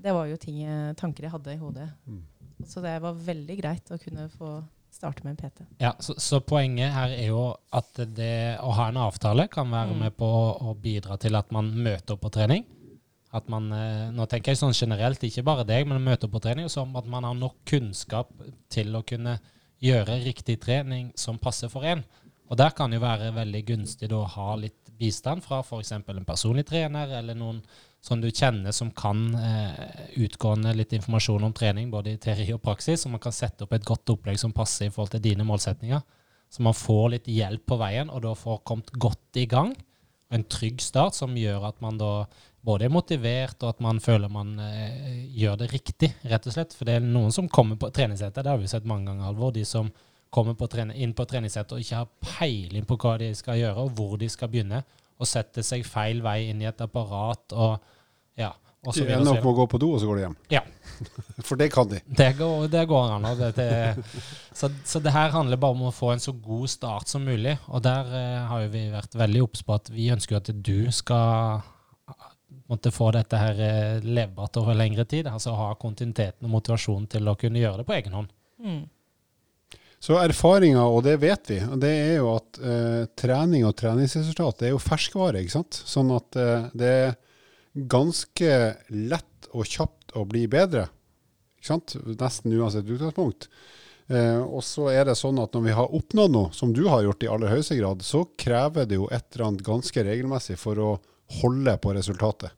Det 0.01 0.13
var 0.15 0.25
jo 0.31 0.37
ting, 0.41 0.63
tanker 0.97 1.27
jeg 1.27 1.31
hadde 1.35 1.53
i 1.53 1.59
hodet. 1.61 1.87
Mm. 2.09 2.21
Så 2.65 2.81
det 2.81 2.95
var 3.03 3.13
veldig 3.17 3.57
greit 3.59 3.91
å 3.93 3.99
kunne 4.01 4.25
få 4.33 4.55
starte 4.91 5.23
med 5.23 5.35
en 5.35 5.39
PT. 5.39 5.61
Ja, 5.79 5.93
så, 6.03 6.15
så 6.19 6.41
poenget 6.43 6.91
her 6.93 7.13
er 7.13 7.27
jo 7.29 7.43
at 7.77 8.01
det 8.17 8.57
å 8.65 8.73
ha 8.75 8.89
en 8.89 8.97
avtale 9.05 9.45
kan 9.53 9.69
være 9.71 9.93
Mm. 9.93 9.99
med 10.03 10.15
på 10.17 10.25
å, 10.27 10.71
å 10.71 10.73
bidra 10.75 11.17
til 11.21 11.37
at 11.37 11.51
man 11.55 11.69
møter 11.77 12.17
opp 12.17 12.25
på 12.25 12.31
trening. 12.33 12.65
At 13.31 13.47
man, 13.51 13.69
eh, 13.71 14.09
nå 14.11 14.25
tenker 14.27 14.51
jeg 14.51 14.59
sånn 14.59 14.75
generelt, 14.75 15.23
ikke 15.23 15.45
bare 15.47 15.63
deg, 15.67 15.87
men 15.87 16.03
møter 16.03 16.27
på 16.31 16.41
trening, 16.43 16.67
som 16.69 16.91
at 16.99 17.07
man 17.07 17.23
har 17.23 17.37
nok 17.37 17.61
kunnskap 17.69 18.33
til 18.71 18.91
å 18.95 19.05
kunne 19.07 19.37
gjøre 19.81 20.19
riktig 20.25 20.59
trening 20.61 21.13
som 21.17 21.39
passer 21.41 21.71
for 21.71 21.87
en. 21.87 22.03
Og 22.51 22.59
der 22.59 22.73
kan 22.75 22.91
det 22.91 22.99
jo 22.99 23.05
være 23.05 23.31
veldig 23.33 23.61
gunstig 23.69 24.09
da 24.11 24.19
å 24.19 24.27
ha 24.27 24.57
litt 24.59 24.91
bistand 24.99 25.43
fra 25.45 25.61
f.eks. 25.63 25.93
en 25.95 26.27
personlig 26.27 26.65
trener, 26.67 27.13
eller 27.21 27.37
noen 27.39 27.61
som 28.03 28.19
du 28.21 28.27
kjenner 28.27 28.73
som 28.75 28.89
kan 28.97 29.29
eh, 29.37 30.09
utgående 30.25 30.73
litt 30.75 30.93
informasjon 30.97 31.45
om 31.47 31.53
trening, 31.55 31.91
både 31.93 32.15
i 32.15 32.19
teori 32.21 32.49
og 32.55 32.61
praksis, 32.65 33.03
så 33.03 33.11
man 33.13 33.21
kan 33.23 33.33
sette 33.35 33.65
opp 33.65 33.75
et 33.77 33.85
godt 33.87 34.09
opplegg 34.13 34.41
som 34.41 34.53
passer 34.53 34.89
i 34.89 34.93
forhold 34.93 35.13
til 35.15 35.23
dine 35.29 35.45
målsetninger. 35.47 36.01
Så 36.51 36.65
man 36.65 36.75
får 36.75 37.05
litt 37.13 37.29
hjelp 37.31 37.63
på 37.69 37.77
veien, 37.79 38.11
og 38.11 38.25
da 38.25 38.33
får 38.35 38.63
kommet 38.67 38.91
godt 38.99 39.39
i 39.39 39.45
gang. 39.49 39.71
En 40.33 40.43
trygg 40.43 40.81
start 40.83 41.15
som 41.15 41.37
gjør 41.37 41.69
at 41.69 41.79
man 41.83 41.99
da 42.01 42.25
både 42.61 42.85
er 42.85 42.93
motivert, 42.93 43.57
og 43.63 43.73
at 43.73 43.81
man 43.83 43.99
føler 44.03 44.29
man 44.31 44.53
eh, 44.61 45.25
gjør 45.37 45.59
det 45.63 45.71
riktig, 45.73 46.11
rett 46.29 46.47
og 46.47 46.55
slett. 46.55 46.75
For 46.77 46.87
det 46.87 46.99
er 46.99 47.05
noen 47.05 47.33
som 47.33 47.49
kommer 47.49 47.79
på 47.81 47.89
treningssenter, 47.93 48.45
det 48.45 48.53
har 48.53 48.61
vi 48.61 48.69
sett 48.69 48.87
mange 48.89 49.09
ganger, 49.09 49.29
Halvor. 49.29 49.53
De 49.55 49.65
som 49.65 49.89
kommer 50.31 50.55
på 50.55 50.69
inn 50.95 51.13
på 51.13 51.27
treningssenter 51.27 51.75
og 51.75 51.83
ikke 51.83 52.03
har 52.03 52.11
peiling 52.23 52.85
på 52.87 52.97
hva 53.01 53.17
de 53.19 53.31
skal 53.35 53.59
gjøre, 53.59 53.85
og 53.85 53.95
hvor 53.97 54.17
de 54.21 54.29
skal 54.31 54.51
begynne, 54.51 54.83
og 55.21 55.29
setter 55.29 55.65
seg 55.65 55.85
feil 55.85 56.21
vei 56.23 56.49
inn 56.49 56.61
i 56.63 56.69
et 56.69 56.81
apparat 56.81 57.53
og 57.53 57.81
ja. 58.39 58.53
Og 58.81 58.95
så 58.95 59.03
De 59.05 59.13
ender 59.13 59.35
opp 59.35 59.43
med 59.43 59.51
å 59.51 59.57
gå 59.59 59.65
på 59.69 59.77
do, 59.77 59.91
og 59.93 59.99
så 60.01 60.07
går 60.09 60.17
de 60.17 60.21
hjem. 60.23 60.37
Ja. 60.49 60.61
For 61.47 61.59
det 61.59 61.67
kan 61.73 61.89
de. 61.91 61.99
det 62.17 62.31
går, 62.39 62.63
det 62.73 62.81
går 62.89 63.11
an. 63.13 63.27
Det, 63.37 63.51
det, 63.53 63.67
så, 64.57 64.71
så 64.89 65.01
det 65.05 65.13
her 65.13 65.35
handler 65.35 65.59
bare 65.61 65.77
om 65.77 65.83
å 65.85 65.91
få 65.93 66.09
en 66.15 66.23
så 66.23 66.33
god 66.33 66.71
start 66.73 67.11
som 67.11 67.27
mulig. 67.27 67.53
Og 67.69 67.83
der 67.85 68.09
eh, 68.17 68.39
har 68.49 68.63
jo 68.63 68.71
vi 68.73 68.87
vært 68.89 69.19
veldig 69.21 69.43
obs 69.45 69.61
på 69.67 69.77
at 69.77 69.91
vi 69.93 70.09
ønsker 70.15 70.39
at 70.39 70.49
du 70.65 70.89
skal 70.97 71.61
måtte 72.71 72.91
få 72.91 73.11
dette 73.15 73.39
her 73.39 73.59
eh, 73.65 74.03
levbart 74.03 74.57
over 74.61 74.77
lengre 74.77 75.05
tid. 75.05 75.27
Altså 75.31 75.55
ha 75.57 75.73
kontinuiteten 75.79 76.47
og 76.47 76.55
motivasjonen 76.55 77.07
til 77.11 77.27
å 77.27 77.37
kunne 77.39 77.61
gjøre 77.61 77.81
det 77.81 77.87
på 77.89 77.97
egen 77.97 78.17
hånd. 78.17 78.31
Mm. 78.61 78.83
Så 80.01 80.15
erfaringa, 80.17 80.81
og 80.89 81.03
det 81.05 81.19
vet 81.21 81.51
vi, 81.51 81.59
det 81.81 81.89
er 81.91 82.15
jo 82.17 82.31
at 82.33 82.57
eh, 82.57 83.03
trening 83.21 83.67
og 83.69 83.75
treningsresultat 83.77 84.63
er 84.65 84.73
jo 84.73 84.81
ferskvare. 84.81 85.43
ikke 85.43 85.59
sant? 85.59 85.77
Sånn 85.85 86.09
at 86.15 86.39
eh, 86.41 86.71
det 86.73 86.89
er 87.03 87.19
ganske 87.91 88.55
lett 88.89 89.51
og 89.51 89.69
kjapt 89.69 90.15
å 90.17 90.25
bli 90.25 90.47
bedre. 90.49 90.87
Ikke 91.59 91.69
sant? 91.73 91.93
Nesten 92.17 92.57
uansett 92.57 92.89
utgangspunkt. 92.89 93.45
Eh, 94.09 94.41
og 94.41 94.63
så 94.65 94.89
er 94.89 95.05
det 95.07 95.19
sånn 95.19 95.37
at 95.43 95.53
når 95.53 95.67
vi 95.67 95.75
har 95.77 95.93
oppnådd 95.99 96.33
noe, 96.33 96.49
som 96.55 96.73
du 96.73 96.81
har 96.89 97.05
gjort 97.05 97.23
i 97.23 97.29
aller 97.31 97.53
høyeste 97.53 97.77
grad, 97.77 98.01
så 98.01 98.25
krever 98.41 98.89
det 98.89 98.97
jo 98.97 99.05
et 99.13 99.27
eller 99.35 99.51
annet 99.51 99.65
ganske 99.69 100.07
regelmessig 100.07 100.57
for 100.59 100.81
å 100.81 100.91
holde 101.39 101.77
på 101.81 101.93
resultatet. 101.95 102.51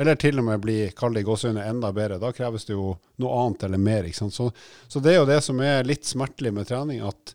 Eller 0.00 0.16
til 0.18 0.40
og 0.40 0.46
med 0.46 0.60
bli, 0.62 0.76
kall 0.96 1.14
det 1.14 1.24
gåseøyne, 1.26 1.64
enda 1.68 1.92
bedre. 1.94 2.18
Da 2.20 2.32
kreves 2.34 2.64
det 2.66 2.74
jo 2.74 2.94
noe 3.22 3.40
annet 3.42 3.66
eller 3.68 3.80
mer. 3.80 4.08
Så, 4.12 4.48
så 4.88 5.02
det 5.04 5.12
er 5.12 5.20
jo 5.20 5.28
det 5.28 5.40
som 5.44 5.60
er 5.62 5.86
litt 5.86 6.08
smertelig 6.08 6.52
med 6.56 6.68
trening, 6.68 7.02
at 7.04 7.34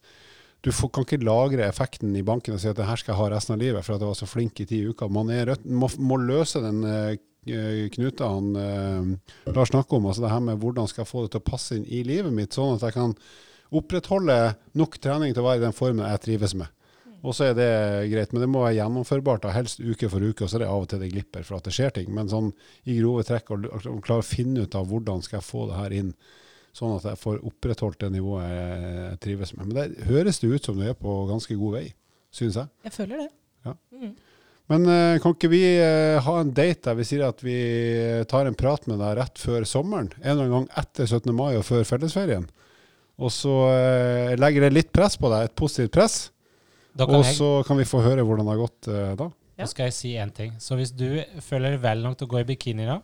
du 0.65 0.71
får, 0.73 0.89
kan 0.89 1.05
ikke 1.05 1.21
lagre 1.23 1.67
effekten 1.67 2.15
i 2.17 2.25
banken 2.25 2.55
og 2.55 2.61
si 2.61 2.67
at 2.67 2.77
det 2.79 2.87
her 2.87 2.99
skal 2.99 3.13
jeg 3.13 3.21
ha 3.21 3.29
resten 3.35 3.55
av 3.55 3.61
livet 3.61 3.85
for 3.85 3.95
at 3.95 4.03
jeg 4.03 4.09
var 4.09 4.19
så 4.19 4.27
flink 4.27 4.59
i 4.59 4.67
ti 4.67 4.81
uker. 4.89 5.11
Man 5.13 5.29
rødt, 5.31 5.67
må, 5.69 5.89
må 6.01 6.17
løse 6.19 6.59
den 6.63 6.81
eh, 6.89 7.19
knuta 7.93 8.31
han 8.33 8.55
eh, 8.59 9.53
Lars 9.53 9.71
snakker 9.71 9.99
om, 9.99 10.09
altså 10.09 10.25
det 10.25 10.33
her 10.33 10.41
med 10.43 10.59
hvordan 10.59 10.89
skal 10.89 11.05
jeg 11.05 11.11
få 11.11 11.23
det 11.23 11.35
til 11.35 11.43
å 11.43 11.49
passe 11.51 11.77
inn 11.77 11.85
i 11.85 12.01
livet 12.07 12.33
mitt, 12.33 12.57
sånn 12.57 12.75
at 12.75 12.87
jeg 12.89 12.97
kan 12.97 13.13
opprettholde 13.77 14.37
nok 14.79 14.97
trening 15.03 15.31
til 15.35 15.43
å 15.43 15.47
være 15.47 15.61
i 15.61 15.65
den 15.67 15.77
formen 15.77 16.07
jeg 16.07 16.23
trives 16.25 16.57
med. 16.57 16.73
Og 17.27 17.35
så 17.35 17.49
er 17.49 17.55
det 17.57 17.69
greit, 18.13 18.31
men 18.31 18.45
det 18.45 18.49
må 18.49 18.63
være 18.63 18.77
gjennomførbart, 18.77 19.43
da, 19.43 19.51
helst 19.51 19.81
uke 19.83 20.07
for 20.11 20.23
uke. 20.23 20.45
Og 20.45 20.49
så 20.49 20.57
er 20.57 20.63
det 20.63 20.71
av 20.71 20.85
og 20.85 20.89
til 20.91 21.01
det 21.03 21.11
glipper 21.11 21.43
for 21.43 21.59
at 21.59 21.67
det 21.67 21.75
skjer 21.75 21.91
ting. 21.97 22.11
Men 22.15 22.31
sånn 22.31 22.53
i 22.87 22.95
grove 23.01 23.25
trekk 23.27 23.51
å 23.51 23.59
å 23.67 23.97
klare 24.05 24.23
å 24.23 24.27
finne 24.27 24.63
ut 24.63 24.77
av 24.79 24.87
hvordan 24.87 25.25
skal 25.25 25.41
jeg 25.41 25.49
få 25.49 25.67
det 25.71 25.81
her 25.81 25.97
inn 26.01 26.13
Sånn 26.77 26.93
at 26.93 27.07
jeg 27.09 27.17
får 27.17 27.39
opprettholdt 27.47 28.03
det 28.03 28.11
nivået 28.13 28.45
jeg 28.45 29.19
trives 29.23 29.53
med. 29.57 29.69
Men 29.69 29.77
det 29.77 30.05
høres 30.05 30.37
det 30.43 30.51
ut 30.51 30.67
som 30.67 30.77
du 30.77 30.83
er 30.85 30.97
på 30.97 31.13
ganske 31.25 31.55
god 31.57 31.73
vei, 31.79 31.85
syns 32.29 32.59
jeg. 32.59 32.69
Jeg 32.85 32.93
føler 32.93 33.23
det. 33.23 33.29
Ja. 33.65 33.73
Mm. 33.97 34.11
Men 34.71 34.89
eh, 34.91 35.17
kan 35.23 35.33
ikke 35.33 35.49
vi 35.49 35.61
eh, 35.79 36.19
ha 36.21 36.35
en 36.41 36.51
date 36.53 36.89
der 36.89 36.99
vi 36.99 37.07
sier 37.07 37.23
at 37.25 37.41
vi 37.41 37.57
tar 38.29 38.49
en 38.49 38.57
prat 38.59 38.85
med 38.91 38.99
deg 39.01 39.15
rett 39.17 39.41
før 39.41 39.65
sommeren? 39.65 40.11
En 40.19 40.35
eller 40.35 40.43
annen 40.45 40.55
gang 40.57 40.83
etter 40.83 41.07
17. 41.07 41.31
mai 41.33 41.55
og 41.55 41.65
før 41.65 41.87
fellesferien. 41.87 42.45
Og 43.17 43.33
så 43.33 43.55
eh, 43.71 44.35
legger 44.37 44.67
det 44.67 44.75
litt 44.75 44.93
press 44.93 45.17
på 45.17 45.31
deg, 45.33 45.47
et 45.47 45.57
positivt 45.57 45.95
press. 45.95 46.19
Da 46.97 47.05
kan, 47.05 47.19
Og 47.19 47.27
jeg, 47.27 47.35
så 47.37 47.51
kan 47.67 47.77
vi 47.77 47.85
få 47.85 48.01
høre 48.01 48.25
hvordan 48.25 48.47
det 48.47 48.55
har 48.55 48.63
gått 48.63 48.89
eh, 48.89 49.11
da. 49.19 49.29
Ja. 49.57 49.65
da 49.65 49.69
skal 49.69 49.89
jeg 49.89 49.95
si 49.97 50.15
én 50.17 50.33
ting. 50.33 50.55
Så 50.61 50.77
hvis 50.79 50.93
du 50.93 51.07
føler 51.45 51.75
deg 51.75 51.83
vel 51.83 52.03
nok 52.05 52.17
til 52.17 52.29
å 52.29 52.31
gå 52.31 52.41
i 52.41 52.47
bikini 52.47 52.87
da, 52.89 52.99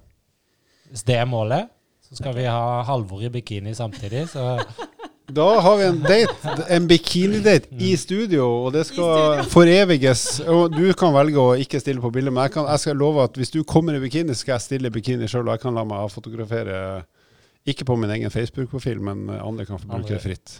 hvis 0.89 1.05
det 1.07 1.19
er 1.21 1.29
målet, 1.29 1.69
så 2.03 2.17
skal 2.19 2.35
vi 2.37 2.47
ha 2.49 2.81
Halvor 2.87 3.23
i 3.25 3.31
bikini 3.33 3.73
samtidig. 3.77 4.27
Så 4.33 4.43
Da 5.33 5.45
har 5.61 5.77
vi 5.79 5.85
en 5.87 6.01
date, 6.03 6.65
en 6.69 6.87
bikinidate 6.87 7.69
i 7.79 7.93
studio, 7.97 8.43
og 8.65 8.73
det 8.75 8.83
skal 8.89 9.45
foreviges. 9.49 10.41
Og 10.51 10.73
du 10.73 10.83
kan 10.99 11.13
velge 11.15 11.39
å 11.39 11.53
ikke 11.63 11.79
stille 11.79 12.03
på 12.03 12.11
bildet, 12.13 12.33
men 12.35 12.43
jeg, 12.43 12.53
kan, 12.57 12.67
jeg 12.67 12.83
skal 12.83 12.99
love 12.99 13.23
at 13.23 13.39
hvis 13.39 13.53
du 13.53 13.61
kommer 13.63 13.95
i 13.95 14.01
bikini, 14.03 14.35
skal 14.35 14.57
jeg 14.57 14.65
stille 14.65 14.91
i 14.91 14.93
bikini 14.93 15.29
sjøl, 15.31 15.47
og 15.47 15.55
jeg 15.55 15.63
kan 15.63 15.79
la 15.79 15.85
meg 15.87 16.11
fotografere 16.11 16.75
ikke 17.65 17.87
på 17.87 17.95
min 17.97 18.11
egen 18.17 18.33
Facebook-profil, 18.33 18.99
men 18.99 19.31
andre 19.39 19.65
kan 19.69 19.79
få 19.79 19.87
bruke 19.93 20.11
det 20.11 20.21
fritt. 20.25 20.57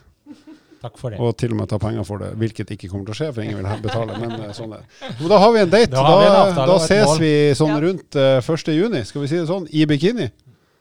Takk 0.83 0.99
for 0.99 1.13
det. 1.13 1.19
Og 1.23 1.33
til 1.39 1.53
og 1.55 1.59
med 1.61 1.71
ta 1.71 1.79
penger 1.81 2.05
for 2.07 2.21
det, 2.23 2.33
hvilket 2.41 2.75
ikke 2.75 2.89
kommer 2.91 3.07
til 3.07 3.15
å 3.15 3.19
skje, 3.21 3.29
for 3.33 3.45
ingen 3.45 3.59
vil 3.61 3.83
betale. 3.83 4.19
Men 4.21 4.35
eh, 4.37 4.53
sånn 4.55 4.75
er 4.75 4.83
det. 4.83 5.09
Men 5.21 5.31
da 5.31 5.41
har 5.43 5.53
vi 5.55 5.61
en 5.63 5.73
date. 5.73 5.91
Da 5.95 6.03
vi 6.05 6.27
en 6.27 6.33
Da, 6.33 6.41
avtale 6.45 6.69
da 6.73 6.79
ses 6.83 7.13
vi 7.23 7.33
sånn 7.57 7.75
rundt 7.87 8.19
uh, 8.19 8.53
1. 8.55 8.73
juni, 8.77 9.03
skal 9.07 9.25
vi 9.25 9.31
si 9.31 9.39
det 9.39 9.47
sånn, 9.49 9.67
i 9.71 9.85
bikini. 9.89 10.29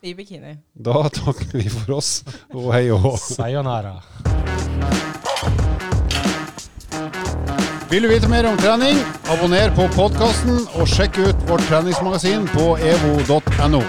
I 0.03 0.15
bikini. 0.19 0.57
Da 0.75 1.07
takker 1.15 1.55
vi 1.55 1.69
for 1.71 1.99
oss, 2.01 2.15
og 2.51 2.73
hei 2.75 2.89
og 2.91 3.05
hå. 3.07 3.17
Sayonara. 3.23 4.01
Vil 7.93 8.03
du 8.03 8.09
vite 8.09 8.29
mer 8.33 8.49
om 8.49 8.57
trening, 8.57 8.99
abonner 9.31 9.71
på 9.77 9.85
podkasten 9.93 10.65
og 10.81 10.89
sjekk 10.89 11.21
ut 11.21 11.47
vårt 11.51 11.69
treningsmagasin 11.69 12.49
på 12.55 12.73
evo.no. 12.81 13.85